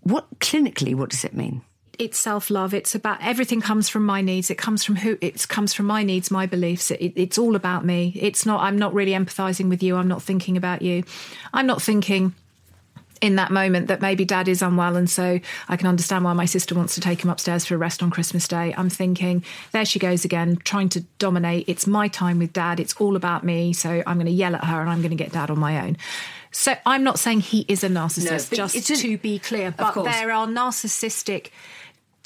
[0.00, 1.62] What clinically, what does it mean?
[1.98, 2.72] It's self love.
[2.74, 4.50] It's about everything comes from my needs.
[4.50, 6.90] It comes from who it comes from my needs, my beliefs.
[6.90, 8.12] It, it's all about me.
[8.16, 8.60] It's not.
[8.62, 9.96] I'm not really empathizing with you.
[9.96, 11.04] I'm not thinking about you.
[11.52, 12.34] I'm not thinking
[13.20, 16.44] in that moment that maybe dad is unwell and so I can understand why my
[16.44, 18.74] sister wants to take him upstairs for a rest on Christmas Day.
[18.76, 21.68] I'm thinking, there she goes again, trying to dominate.
[21.68, 22.78] It's my time with dad.
[22.80, 23.72] It's all about me.
[23.72, 25.84] So I'm going to yell at her and I'm going to get dad on my
[25.84, 25.96] own.
[26.50, 29.74] So I'm not saying he is a narcissist, but just, just- to be clear.
[29.76, 31.50] But there are narcissistic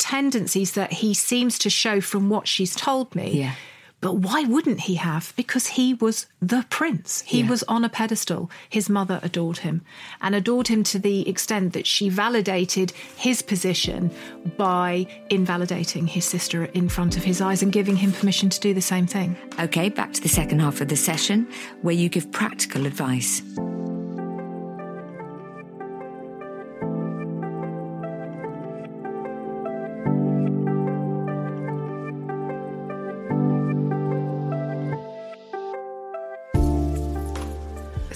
[0.02, 3.38] tendencies that he seems to show from what she's told me.
[3.38, 3.54] Yeah.
[4.00, 5.32] But why wouldn't he have?
[5.36, 7.22] Because he was the prince.
[7.24, 7.50] He Yeah.
[7.50, 8.50] was on a pedestal.
[8.68, 9.82] His mother adored him
[10.20, 14.10] and adored him to the extent that she validated his position
[14.56, 18.74] by invalidating his sister in front of his eyes and giving him permission to do
[18.74, 19.36] the same thing.
[19.60, 21.46] Okay, back to the second half of the session
[21.82, 23.40] where you give practical advice.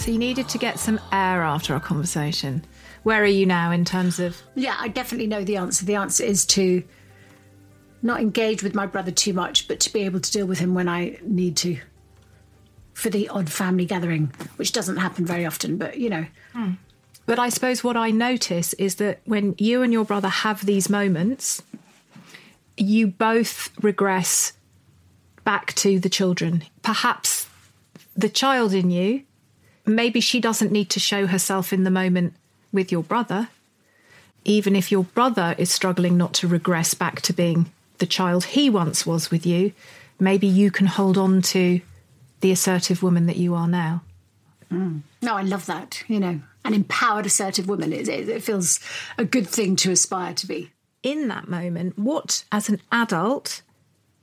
[0.06, 2.64] So you needed to get some air after our conversation.
[3.02, 5.84] Where are you now in terms of Yeah, I definitely know the answer.
[5.84, 6.84] The answer is to
[8.02, 10.74] not engage with my brother too much, but to be able to deal with him
[10.74, 11.80] when I need to.
[12.94, 16.74] For the odd family gathering, which doesn't happen very often, but you know, hmm.
[17.26, 20.88] But I suppose what I notice is that when you and your brother have these
[20.88, 21.64] moments,
[22.76, 24.52] you both regress
[25.42, 26.62] back to the children.
[26.82, 27.48] Perhaps
[28.16, 29.24] the child in you,
[29.86, 32.34] maybe she doesn't need to show herself in the moment
[32.72, 33.48] with your brother.
[34.44, 38.68] Even if your brother is struggling not to regress back to being the child he
[38.68, 39.72] once was with you,
[40.20, 41.80] maybe you can hold on to
[42.40, 44.02] the assertive woman that you are now.
[44.70, 45.02] Mm.
[45.22, 46.02] no, I love that.
[46.08, 47.92] You know, an empowered, assertive woman.
[47.92, 48.80] It, it, it feels
[49.16, 50.70] a good thing to aspire to be.
[51.02, 53.62] in that moment, what, as an adult,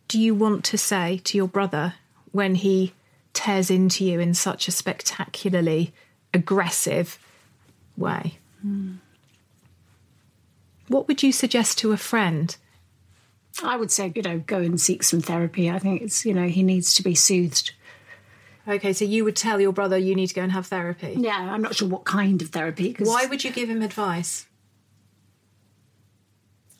[0.10, 1.94] do you want to say to your brother
[2.34, 2.94] when he
[3.34, 5.94] tears into you in such a spectacularly
[6.34, 7.18] aggressive
[7.98, 8.38] way?
[10.88, 12.56] What would you suggest to a friend?
[13.64, 15.70] I would say, you know, go and seek some therapy.
[15.70, 17.72] I think it's, you know, he needs to be soothed.
[18.68, 21.16] Okay, so you would tell your brother you need to go and have therapy.
[21.18, 22.94] Yeah, I'm not sure what kind of therapy.
[22.94, 24.48] 'cause- Why would you give him advice?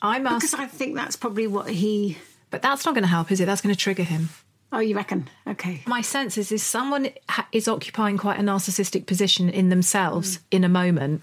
[0.02, 0.40] I must.
[0.46, 2.18] Because I think that's probably what he.
[2.50, 3.46] but that's not going to help, is it?
[3.46, 4.28] That's going to trigger him.
[4.74, 5.30] Oh, you reckon?
[5.46, 5.82] Okay.
[5.86, 10.40] My sense is, is someone ha- is occupying quite a narcissistic position in themselves mm.
[10.50, 11.22] in a moment.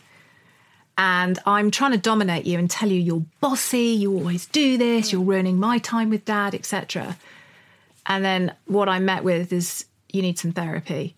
[0.97, 5.11] And I'm trying to dominate you and tell you you're bossy, you always do this,
[5.11, 5.27] you're mm.
[5.27, 7.17] ruining my time with dad, etc.
[8.05, 9.83] And then what I'm met with is
[10.13, 11.17] you need some therapy.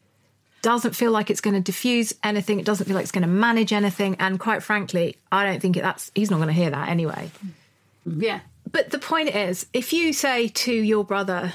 [0.64, 2.60] Doesn't feel like it's going to diffuse anything.
[2.60, 4.16] It doesn't feel like it's going to manage anything.
[4.18, 7.30] And quite frankly, I don't think it, that's he's not going to hear that anyway.
[7.46, 8.24] Mm.
[8.24, 8.40] Yeah.
[8.72, 11.54] But the point is, if you say to your brother,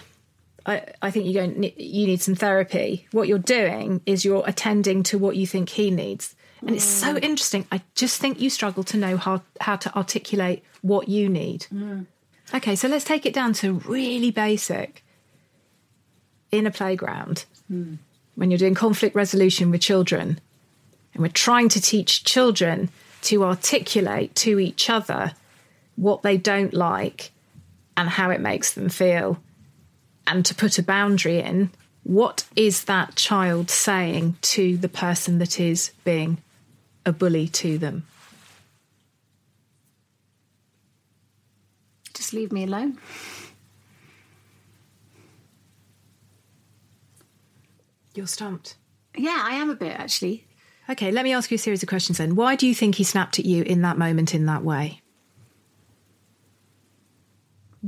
[0.69, 5.03] I, I think you going you need some therapy, what you're doing is you're attending
[5.05, 6.37] to what you think he needs.
[6.61, 7.23] And it's so mm.
[7.23, 7.66] interesting.
[7.73, 11.66] I just think you struggle to know how, how to articulate what you need.
[11.73, 12.07] Mm.
[12.53, 15.05] Okay, so let's take it down to really basic.
[16.51, 17.99] In a playground, mm.
[18.35, 20.41] when you're doing conflict resolution with children,
[21.12, 22.91] and we're trying to teach children
[23.23, 25.33] to articulate to each other
[25.97, 27.33] what they don't like
[27.97, 29.39] and how it makes them feel,
[30.29, 31.70] and to put a boundary in,
[32.03, 36.43] what is that child saying to the person that is being
[37.05, 38.07] a bully to them?
[42.14, 42.99] Just leave me alone.
[48.14, 48.76] You're stumped.
[49.16, 50.45] Yeah, I am a bit actually.
[50.91, 52.35] Okay, let me ask you a series of questions then.
[52.35, 55.03] Why do you think he snapped at you in that moment in that way?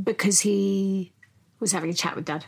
[0.01, 1.13] Because he
[1.61, 2.47] was having a chat with dad.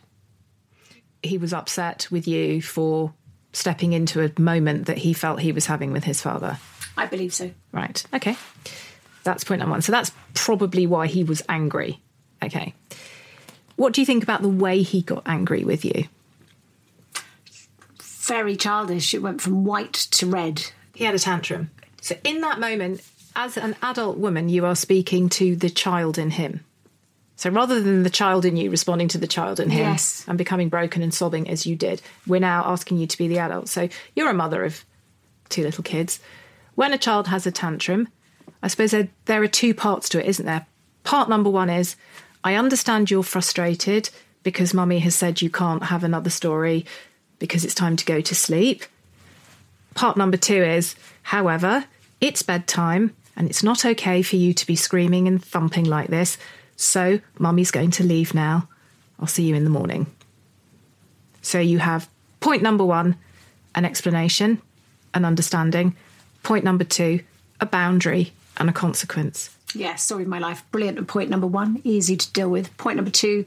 [1.23, 3.15] He was upset with you for
[3.53, 6.59] stepping into a moment that he felt he was having with his father.
[6.97, 7.51] I believe so.
[7.71, 8.05] Right.
[8.13, 8.37] Okay.
[9.25, 9.83] That's point number one.
[9.83, 12.01] So that's probably why he was angry.
[12.43, 12.75] Okay.
[13.77, 16.05] What do you think about the way he got angry with you?
[18.01, 19.15] Very childish.
[19.15, 20.71] It went from white to red.
[20.95, 21.71] He had a tantrum.
[22.01, 23.03] So in that moment,
[23.35, 26.65] as an adult woman, you are speaking to the child in him.
[27.43, 30.25] So rather than the child in you responding to the child in him Yes.
[30.29, 33.41] and becoming broken and sobbing as you did, we're now asking you to be the
[33.41, 33.69] adult.
[33.69, 34.85] So you're a mother of
[35.49, 36.21] two little kids.
[36.77, 38.07] When a child has a tantrum,
[38.63, 40.67] I suppose there, there are two parts to it, isn't there?
[41.03, 41.97] Part number one is
[42.45, 44.09] I understand you're frustrated
[44.45, 46.87] because mummy has said you can't have another story
[47.41, 48.85] because it's time to go to sleep.
[49.97, 51.87] Part number two is, however,
[52.21, 56.39] it's bedtime and it's not okay for you to be screaming and thumping like this.
[56.77, 58.69] So, mummy's going to leave now.
[59.21, 60.07] I'll see you in the morning.
[61.43, 62.09] So, you have
[62.41, 63.17] point number one,
[63.75, 64.61] an explanation,
[65.15, 65.97] an understanding.
[66.43, 67.21] Point number two,
[67.61, 69.57] a boundary and a consequence.
[69.75, 70.65] Yeah, story of my life.
[70.71, 72.77] Brilliant at point number one, easy to deal with.
[72.77, 73.47] Point number two,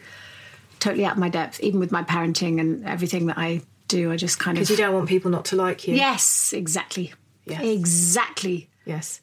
[0.80, 4.12] totally out of my depth, even with my parenting and everything that I do.
[4.12, 4.62] I just kind of.
[4.62, 5.96] Because you don't want people not to like you.
[5.96, 7.14] Yes, exactly.
[7.46, 7.62] Yes.
[7.64, 8.70] Exactly.
[8.86, 9.22] Yes.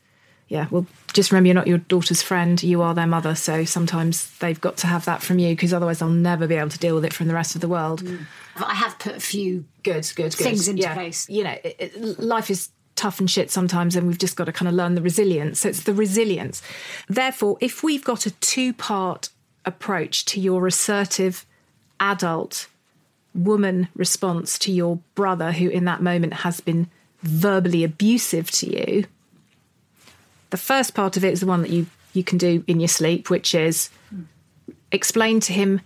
[0.53, 0.66] Yeah.
[0.70, 0.84] Well,
[1.14, 3.34] just remember you're not your daughter's friend, you are their mother.
[3.34, 6.68] So sometimes they've got to have that from you because otherwise they'll never be able
[6.68, 8.03] to deal with it from the rest of the world.
[8.03, 8.26] Mm.
[8.57, 10.34] I have put a few Good, good, good.
[10.34, 10.92] Things into yeah.
[10.92, 11.26] place.
[11.30, 14.53] You know, it, it, life is tough and shit sometimes, and we've just got to
[14.53, 15.61] kind of learn the resilience.
[15.61, 16.61] So it's the resilience.
[17.09, 19.30] Therefore, if we've got a two part
[19.64, 21.46] approach to your assertive
[21.98, 22.68] adult
[23.34, 26.90] woman response to your brother, who in that moment has been
[27.22, 29.07] verbally abusive to you,
[30.53, 32.88] the first part of it is the one that you, you can do in your
[32.88, 33.90] sleep, which is
[34.92, 35.80] explain to him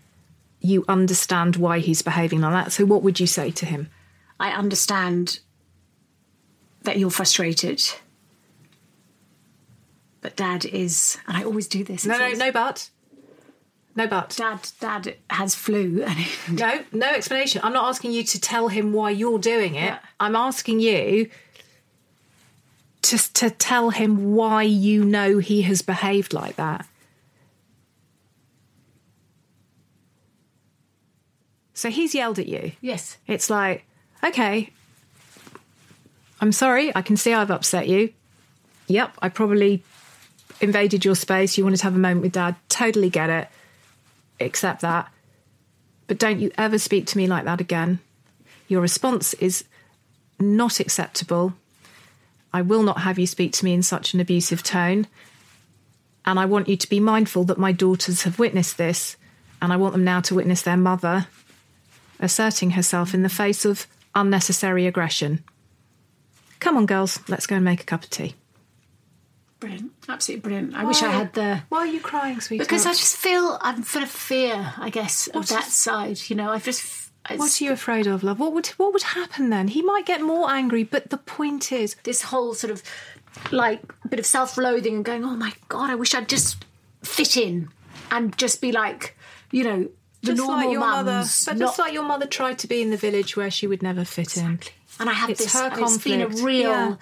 [0.60, 2.72] you understand why he's behaving like that.
[2.72, 3.88] So, what would you say to him?
[4.40, 5.38] I understand
[6.82, 7.80] that you're frustrated.
[10.20, 12.04] But dad is, and I always do this.
[12.04, 12.90] No, no, no, but.
[13.94, 14.34] No, but.
[14.36, 17.60] Dad, dad has flu, and No, no explanation.
[17.62, 19.84] I'm not asking you to tell him why you're doing it.
[19.84, 19.98] Yeah.
[20.18, 21.30] I'm asking you
[23.06, 26.86] to, to tell him why you know he has behaved like that.
[31.74, 32.72] So he's yelled at you.
[32.80, 33.84] yes, It's like,
[34.24, 34.72] okay,
[36.40, 36.94] I'm sorry.
[36.96, 38.12] I can see I've upset you.
[38.88, 39.82] Yep, I probably
[40.60, 41.58] invaded your space.
[41.58, 42.56] You wanted to have a moment with dad.
[42.68, 43.48] Totally get it.
[44.40, 45.12] Accept that.
[46.06, 47.98] But don't you ever speak to me like that again.
[48.68, 49.64] Your response is
[50.40, 51.52] not acceptable.
[52.52, 55.06] I will not have you speak to me in such an abusive tone.
[56.24, 59.16] And I want you to be mindful that my daughters have witnessed this,
[59.62, 61.26] and I want them now to witness their mother
[62.18, 65.44] asserting herself in the face of unnecessary aggression.
[66.60, 68.34] Come on, girls, let's go and make a cup of tea.
[69.60, 70.74] brilliant, absolutely brilliant.
[70.74, 72.68] I wish I had the Why are you crying, sweetheart?
[72.68, 74.72] because I just feel I'm full of fear.
[74.78, 76.18] I guess of What that is- side.
[76.28, 78.38] You know, I just it's What are you afraid of, love?
[78.38, 79.68] What would what would happen then?
[79.68, 82.82] He might get more angry, but the point is, this whole sort of
[83.52, 86.64] like bit of self-loathing and going, oh my god, I wish I'd just
[87.02, 87.68] fit in
[88.10, 89.16] and just be like,
[89.50, 89.88] you know,
[90.22, 92.66] the just normal like your mother, mums, but not- just like your mother tried to
[92.66, 94.58] be in the village where she would never fit in.
[94.98, 95.54] and I have It's this.
[95.54, 96.96] her and It's been a real Yeah.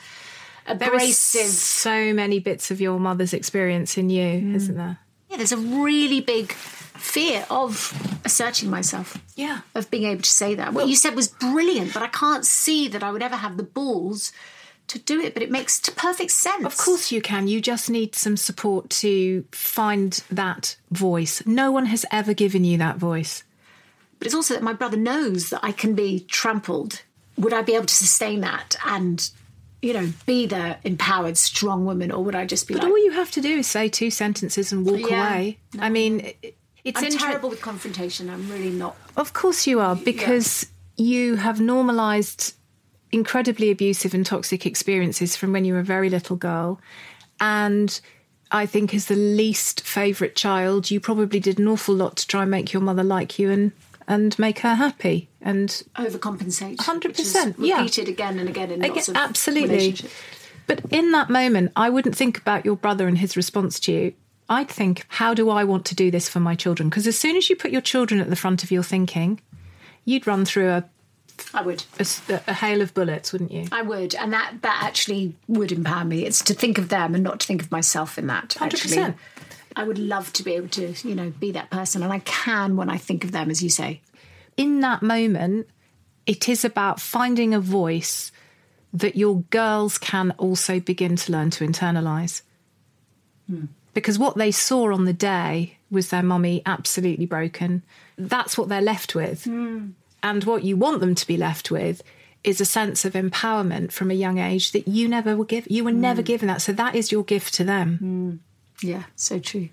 [0.74, 1.42] There abrasive.
[1.42, 4.54] is so many bits of your mother's experience in you, Mm.
[4.56, 4.98] isn't there?
[5.30, 6.52] yeah, there's a really big
[7.04, 7.92] fear of
[8.24, 9.18] asserting myself.
[9.36, 9.60] Yeah.
[9.74, 10.72] of being able to say that.
[10.72, 13.62] What you said was brilliant, but I can't see that I would ever have the
[13.62, 14.32] balls
[14.88, 15.34] to do it.
[15.34, 16.64] But it makes perfect sense.
[16.64, 17.46] Of course you can.
[17.48, 21.42] You just need some support to find that voice.
[21.46, 23.42] No one has ever given you that voice.
[24.18, 27.02] But it's also that my brother knows that I can be trampled.
[27.36, 29.28] Would I be able to sustain that and,
[29.82, 33.04] you know, be the empowered, strong woman, or would I just be But like, all
[33.04, 35.28] you have to do is say two sentences and walk Yeah.
[35.28, 35.58] away.
[35.78, 38.28] I mean, it- it's I'm inter- terrible with confrontation.
[38.28, 38.96] I'm really not.
[39.16, 40.66] Of course you are, because
[40.96, 42.54] you have normalised
[43.10, 46.80] incredibly abusive and toxic experiences from when you were a very little girl.
[47.40, 47.98] And
[48.50, 52.42] I think, as the least favourite child, you probably did an awful lot to try
[52.42, 53.72] and make your mother like you and,
[54.06, 55.28] and make her happy.
[55.40, 56.76] And Overcompensate.
[56.76, 57.78] 100%, which is yeah.
[57.78, 59.96] Repeated again and again in Again, lots of absolutely.
[60.66, 64.14] But in that moment, I wouldn't think about your brother and his response to you.
[64.48, 66.88] I'd think, how do I want to do this for my children?
[66.90, 69.40] Because as soon as you put your children at the front of your thinking,
[70.04, 70.84] you'd run through a,
[71.52, 71.84] I would.
[71.98, 72.06] a
[72.46, 73.66] a hail of bullets, wouldn't you?
[73.72, 76.26] I would, and that that actually would empower me.
[76.26, 78.50] It's to think of them and not to think of myself in that.
[78.50, 79.14] 100%.
[79.76, 82.76] I would love to be able to, you know, be that person, and I can
[82.76, 84.00] when I think of them, as you say.
[84.56, 85.68] in that moment,
[86.26, 88.30] it is about finding a voice
[88.92, 92.42] that your girls can also begin to learn to internalize.
[93.48, 93.64] Hmm.
[93.94, 97.82] Because what they saw on the day was their mummy absolutely broken.
[98.18, 99.44] That's what they're left with.
[99.44, 99.90] Hmm.
[100.22, 102.02] And what you want them to be left with
[102.42, 105.72] is a sense of empowerment from a young age that you never were given.
[105.72, 106.26] You were never hmm.
[106.26, 106.60] given that.
[106.60, 107.96] So that is your gift to them.
[107.98, 108.86] Hmm.
[108.86, 109.68] Yeah, so true.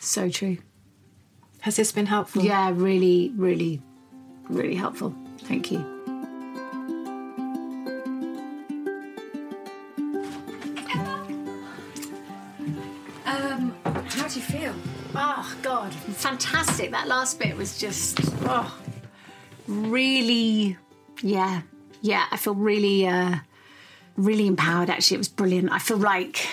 [0.00, 0.58] So true.
[1.60, 2.42] Has this been helpful?
[2.42, 3.82] Yeah, really, really,
[4.48, 5.14] really helpful.
[5.40, 5.95] Thank you.
[16.76, 16.90] Fantastic!
[16.92, 18.78] That last bit was just oh,
[19.66, 20.76] really,
[21.22, 21.62] yeah,
[22.02, 22.26] yeah.
[22.30, 23.36] I feel really, uh,
[24.16, 24.90] really empowered.
[24.90, 25.72] Actually, it was brilliant.
[25.72, 26.46] I feel like.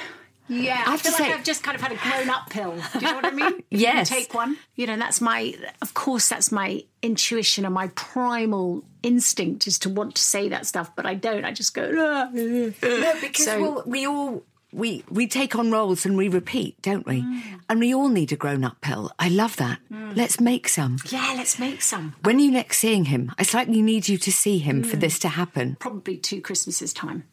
[0.49, 2.73] Yeah, I, have to feel like say- I've just kind of had a grown-up pill.
[2.73, 3.63] Do you know what I mean?
[3.69, 4.11] Yes.
[4.11, 4.57] You take one.
[4.75, 5.55] You know, that's my.
[5.81, 10.65] Of course, that's my intuition and my primal instinct is to want to say that
[10.65, 11.45] stuff, but I don't.
[11.45, 11.89] I just go.
[11.97, 12.73] "Ah." No,
[13.21, 14.43] because So- well, we all
[14.73, 17.21] we we take on roles and we repeat, don't we?
[17.21, 17.41] Mm.
[17.69, 19.11] And we all need a grown-up pill.
[19.19, 19.79] I love that.
[19.91, 20.15] Mm.
[20.15, 20.97] Let's make some.
[21.09, 22.15] Yeah, let's make some.
[22.23, 23.31] When are you next seeing him?
[23.37, 25.01] I slightly need you to see him for mm.
[25.01, 25.77] this to happen.
[25.79, 27.25] Probably two Christmases time.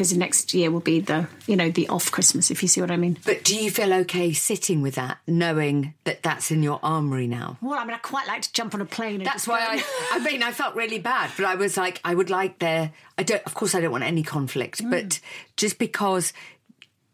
[0.00, 2.80] Because the next year will be the, you know, the off Christmas, if you see
[2.80, 3.18] what I mean.
[3.26, 7.58] But do you feel okay sitting with that, knowing that that's in your armory now?
[7.60, 9.16] Well, I mean, I quite like to jump on a plane.
[9.16, 9.84] And That's why I.
[10.12, 12.92] I mean, I felt really bad, but I was like, I would like there.
[13.18, 13.42] I don't.
[13.44, 14.90] Of course, I don't want any conflict, mm.
[14.90, 15.20] but
[15.58, 16.32] just because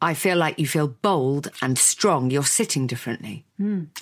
[0.01, 3.45] I feel like you feel bold and strong, you're sitting differently.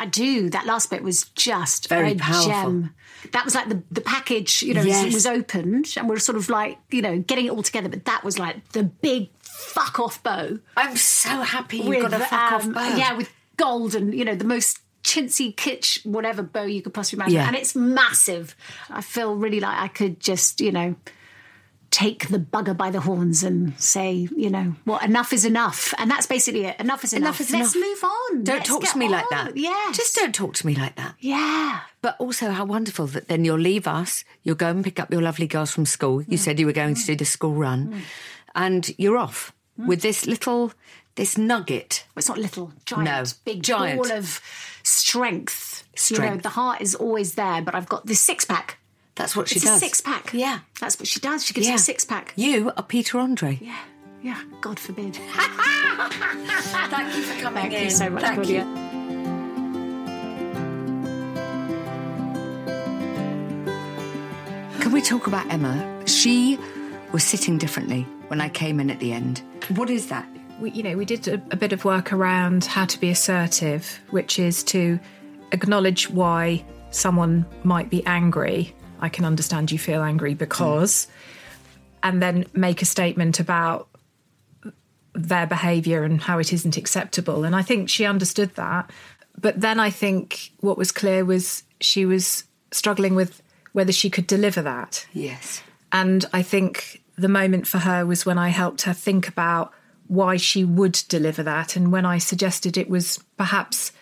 [0.00, 0.50] I do.
[0.50, 2.50] That last bit was just Very a powerful.
[2.50, 2.94] gem.
[3.32, 5.14] That was like the the package, you know, Yes.
[5.14, 7.88] was opened, and we're sort of like, you know, getting it all together.
[7.88, 10.58] But that was like the big fuck off bow.
[10.76, 12.96] I'm so happy you with, got a fuck off um, bow.
[12.96, 17.22] Yeah, with gold and you know the most chintzy kitsch whatever bow you could possibly
[17.22, 17.46] imagine, Yeah.
[17.46, 18.56] and it's massive.
[18.90, 20.96] I feel really like I could just you know
[21.94, 26.10] take the bugger by the horns and say, you know, well, enough is enough, and
[26.10, 26.80] that's basically it.
[26.80, 27.38] Enough is enough.
[27.38, 27.88] Enough is Let's enough.
[27.88, 28.42] move on.
[28.42, 29.56] Don't Let's talk to me like that.
[29.56, 31.14] Yeah, Just don't talk to me like that.
[31.20, 31.80] Yeah.
[32.02, 35.22] But also, how wonderful that then you'll leave us, you'll go and pick up your
[35.22, 36.20] lovely girls from school.
[36.22, 38.02] You said you were going to do the school run,
[38.56, 39.86] and you're off mm.
[39.86, 40.72] with this little,
[41.14, 42.06] this nugget.
[42.16, 44.02] It's not little, giant, No, big giant.
[44.02, 44.40] ball of
[44.82, 45.84] strength.
[46.10, 46.42] You know, Strength.
[46.42, 48.78] the heart is always there, but I've got this six pack.
[49.16, 49.76] That's what she It's does.
[49.76, 50.32] a six pack.
[50.32, 50.60] Yeah.
[50.80, 51.44] That's what she does.
[51.44, 51.76] She gives you Yeah.
[51.76, 52.32] a six pack.
[52.36, 53.58] You are Peter Andre.
[53.62, 53.76] Yeah.
[54.22, 54.40] Yeah.
[54.60, 55.16] God forbid.
[55.26, 58.64] Thank you for coming Thank you so much, Claudia.
[64.80, 66.02] Can we talk about Emma?
[66.06, 66.58] She
[67.12, 69.42] was sitting differently when I came in at the end.
[69.68, 70.26] What is that?
[70.60, 74.00] we, you know, we did a, a bit of work around how to be assertive,
[74.10, 75.00] which is to
[75.50, 78.72] acknowledge why someone might be angry.
[79.00, 80.38] I can understand you feel angry mm.
[80.38, 81.06] because,
[82.02, 83.88] and then make a statement about
[85.14, 87.44] their behaviour and how it isn't acceptable.
[87.44, 88.90] And I think she understood that.
[89.40, 93.42] But then I think what was clear was she was struggling with
[93.72, 95.06] whether she could deliver that.
[95.12, 95.62] Yes.
[95.92, 99.72] And I think the moment for her was when I helped her think about
[100.06, 101.76] why she would deliver that.
[101.76, 103.92] And when I suggested it was perhaps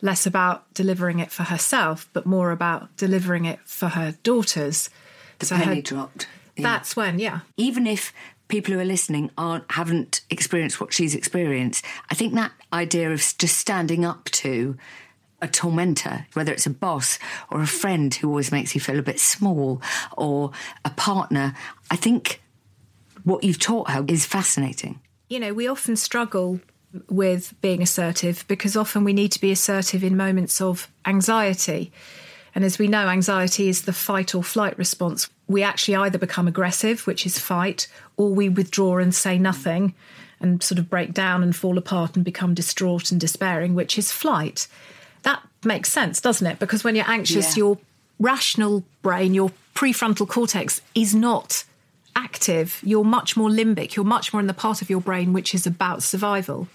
[0.00, 4.90] less about delivering it for herself, but more about delivering it for her daughters.
[5.38, 6.28] The So penny her- dropped.
[6.56, 6.62] Yeah.
[6.64, 7.40] That's when, yeah.
[7.56, 8.12] even if
[8.48, 13.18] people who are listening aren't haven't experienced what she's experienced, I think that idea of
[13.38, 14.76] just standing up to
[15.42, 17.18] a tormentor, whether it's a boss
[17.50, 19.82] or a friend who always makes you feel a bit small
[20.16, 20.52] or
[20.84, 21.54] a partner,
[21.90, 22.40] I think
[23.24, 25.00] what you've taught her is fascinating.
[25.28, 26.60] you know, we often struggle
[27.08, 31.92] with being assertive because often we need to be assertive in moments of anxiety.
[32.54, 35.28] And as we know, anxiety is the fight or flight response.
[35.48, 39.94] We actually either become aggressive, which is fight, or we withdraw and say nothing
[40.40, 44.12] and sort of break down and fall apart and become distraught and despairing, which is
[44.12, 44.68] flight.
[45.22, 46.58] That makes sense, doesn't it?
[46.58, 47.62] Because when you're anxious, Yeah.
[47.62, 47.78] your
[48.20, 51.64] rational brain, your prefrontal cortex is not
[52.14, 52.78] active.
[52.84, 53.96] You're much more limbic.
[53.96, 56.68] You're much more in the part of your brain which is about survival.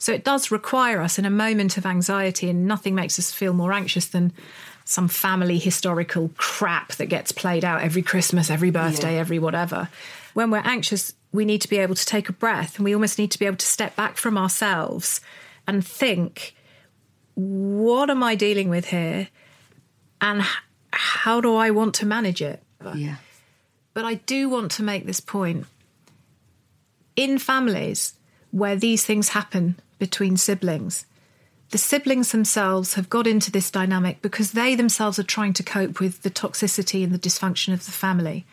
[0.00, 3.52] So it does require us in a moment of anxiety, and nothing makes us feel
[3.52, 4.32] more anxious than
[4.86, 9.90] some family historical crap that gets played out every Christmas, every birthday, every whatever.
[10.32, 13.18] When we're anxious, we need to be able to take a breath and we almost
[13.18, 15.20] need to be able to step back from ourselves
[15.66, 16.56] and think,
[17.34, 19.28] what am I dealing with here?
[20.20, 20.42] And
[20.92, 22.62] how do I want to manage it?
[22.94, 23.16] Yeah.
[23.92, 25.66] But I do want to make this point.
[27.16, 28.14] In families
[28.50, 31.06] where these things happen between siblings,
[31.70, 36.00] the siblings themselves have got into this dynamic because they themselves are trying to cope
[36.00, 38.44] with the toxicity and the dysfunction of the family.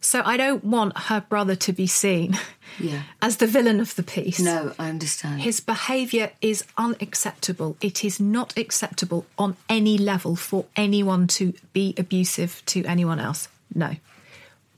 [0.00, 2.36] So I don't want her brother to be seen
[2.78, 3.02] Yeah.
[3.22, 4.40] as the villain of the piece.
[4.40, 5.40] No, I understand.
[5.42, 7.76] His behaviour is unacceptable.
[7.80, 13.48] It is not acceptable on any level for anyone to be abusive to anyone else.
[13.74, 13.96] No.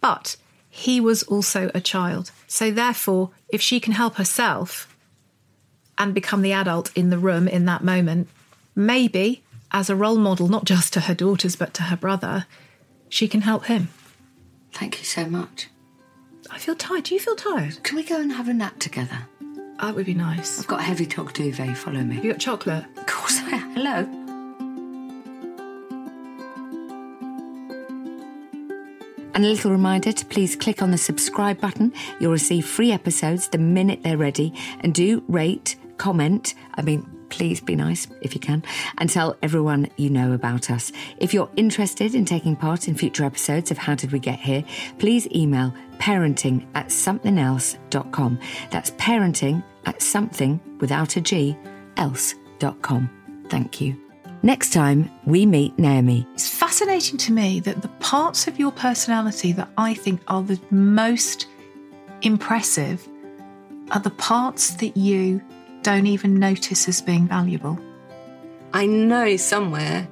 [0.01, 0.37] But
[0.70, 2.31] he was also a child.
[2.47, 4.87] So, therefore, if she can help herself
[5.99, 8.29] and become the adult in the room in that moment,
[8.75, 9.43] maybe
[9.73, 12.47] as a role model, not just to her daughters, but to her brother,
[13.09, 13.89] she can help him.
[14.73, 15.69] Thank you so much.
[16.51, 17.05] I feel tired.
[17.05, 17.83] Do you feel tired?
[17.83, 19.27] Can we go and have a nap together?
[19.81, 20.59] That would be nice.
[20.59, 21.77] I've got a heavy tog duvet.
[21.77, 22.17] Follow me.
[22.17, 22.85] Have you got chocolate?
[22.97, 24.07] Of course I Hello.
[29.35, 31.93] And a little reminder to please click on the subscribe button.
[32.19, 34.53] You'll receive free episodes the minute they're ready.
[34.81, 36.55] And do rate, comment.
[36.75, 38.65] I mean, please be nice if you can.
[38.99, 40.93] And tell everyone you know about us.
[41.19, 44.65] If you're interested in taking part in future episodes of How Did We Get Here,
[44.99, 48.39] please email parenting at somethingelse.com.
[48.71, 51.57] That's parenting at something without a G
[51.99, 53.11] else.com.
[53.49, 54.01] Thank you.
[54.43, 56.27] Next time, we meet Naomi.
[56.35, 60.61] It's fascinating to me that the parts of your personality that I think are the
[60.71, 61.49] most
[62.23, 63.07] impressive
[63.91, 65.43] are the parts that you
[65.89, 67.78] don't even notice as being valuable.
[68.74, 70.07] I know somewhere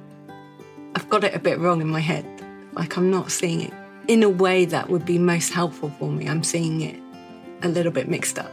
[0.95, 2.25] I've got it a bit wrong in my head.
[2.73, 3.73] Like I'm not seeing it
[4.07, 6.27] in a way that would be most helpful for me.
[6.27, 6.99] I'm seeing it
[7.61, 8.51] a little bit mixed up.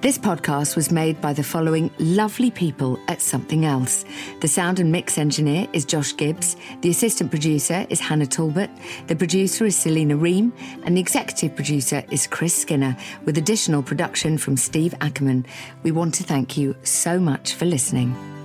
[0.00, 4.06] This podcast was made by the following lovely people at Something Else.
[4.40, 6.56] The sound and mix engineer is Josh Gibbs.
[6.80, 8.70] The assistant producer is Hannah Talbot.
[9.08, 10.54] The producer is Selena Ream.
[10.84, 12.96] And the executive producer is Chris Skinner,
[13.26, 15.44] with additional production from Steve Ackerman.
[15.82, 18.39] We want to thank you so much for listening.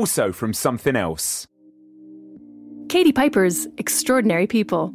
[0.00, 1.46] Also from something else.
[2.88, 4.94] Katie Piper's Extraordinary People.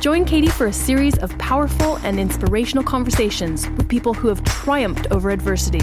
[0.00, 5.06] Join Katie for a series of powerful and inspirational conversations with people who have triumphed
[5.12, 5.80] over adversity.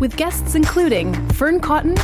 [0.00, 1.96] With guests including Fearne Cotton,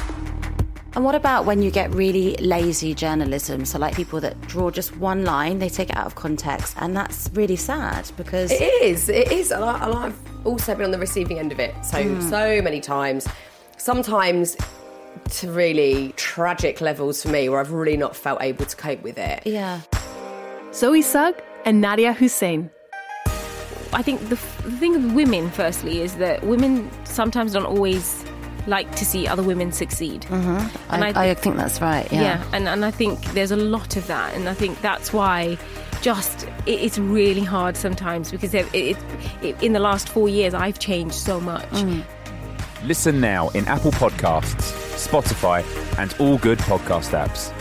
[0.94, 3.64] And what about when you get really lazy journalism?
[3.64, 6.94] So, like people that draw just one line, they take it out of context, and
[6.94, 9.08] that's really sad because It is.
[9.08, 9.50] It is.
[9.52, 12.28] And, I, and I've also been on the receiving end of it so, Mm.
[12.30, 13.26] so many times.
[13.78, 14.56] Sometimes
[15.30, 19.18] to really tragic levels for me where I've really not felt able to cope with
[19.18, 19.46] it.
[19.46, 19.80] Yeah.
[20.72, 22.70] Zoe Sugg, and Nadiya Hussain.
[23.92, 28.24] I think the, f- the thing with women, firstly, is that women sometimes don't always
[28.66, 30.22] like to see other women succeed.
[30.22, 30.92] Mm-hmm.
[30.94, 32.10] And I, I- I, think that's right.
[32.12, 32.44] Yeah.
[32.52, 35.56] and, and I think there's a lot of that, and I think that's why
[36.02, 38.96] just it, it's really hard sometimes because it, it,
[39.42, 41.68] it, in the last four years I've changed so much.
[42.86, 45.64] Listen now in Apple Podcasts, Spotify,
[45.98, 47.55] and all good podcast apps.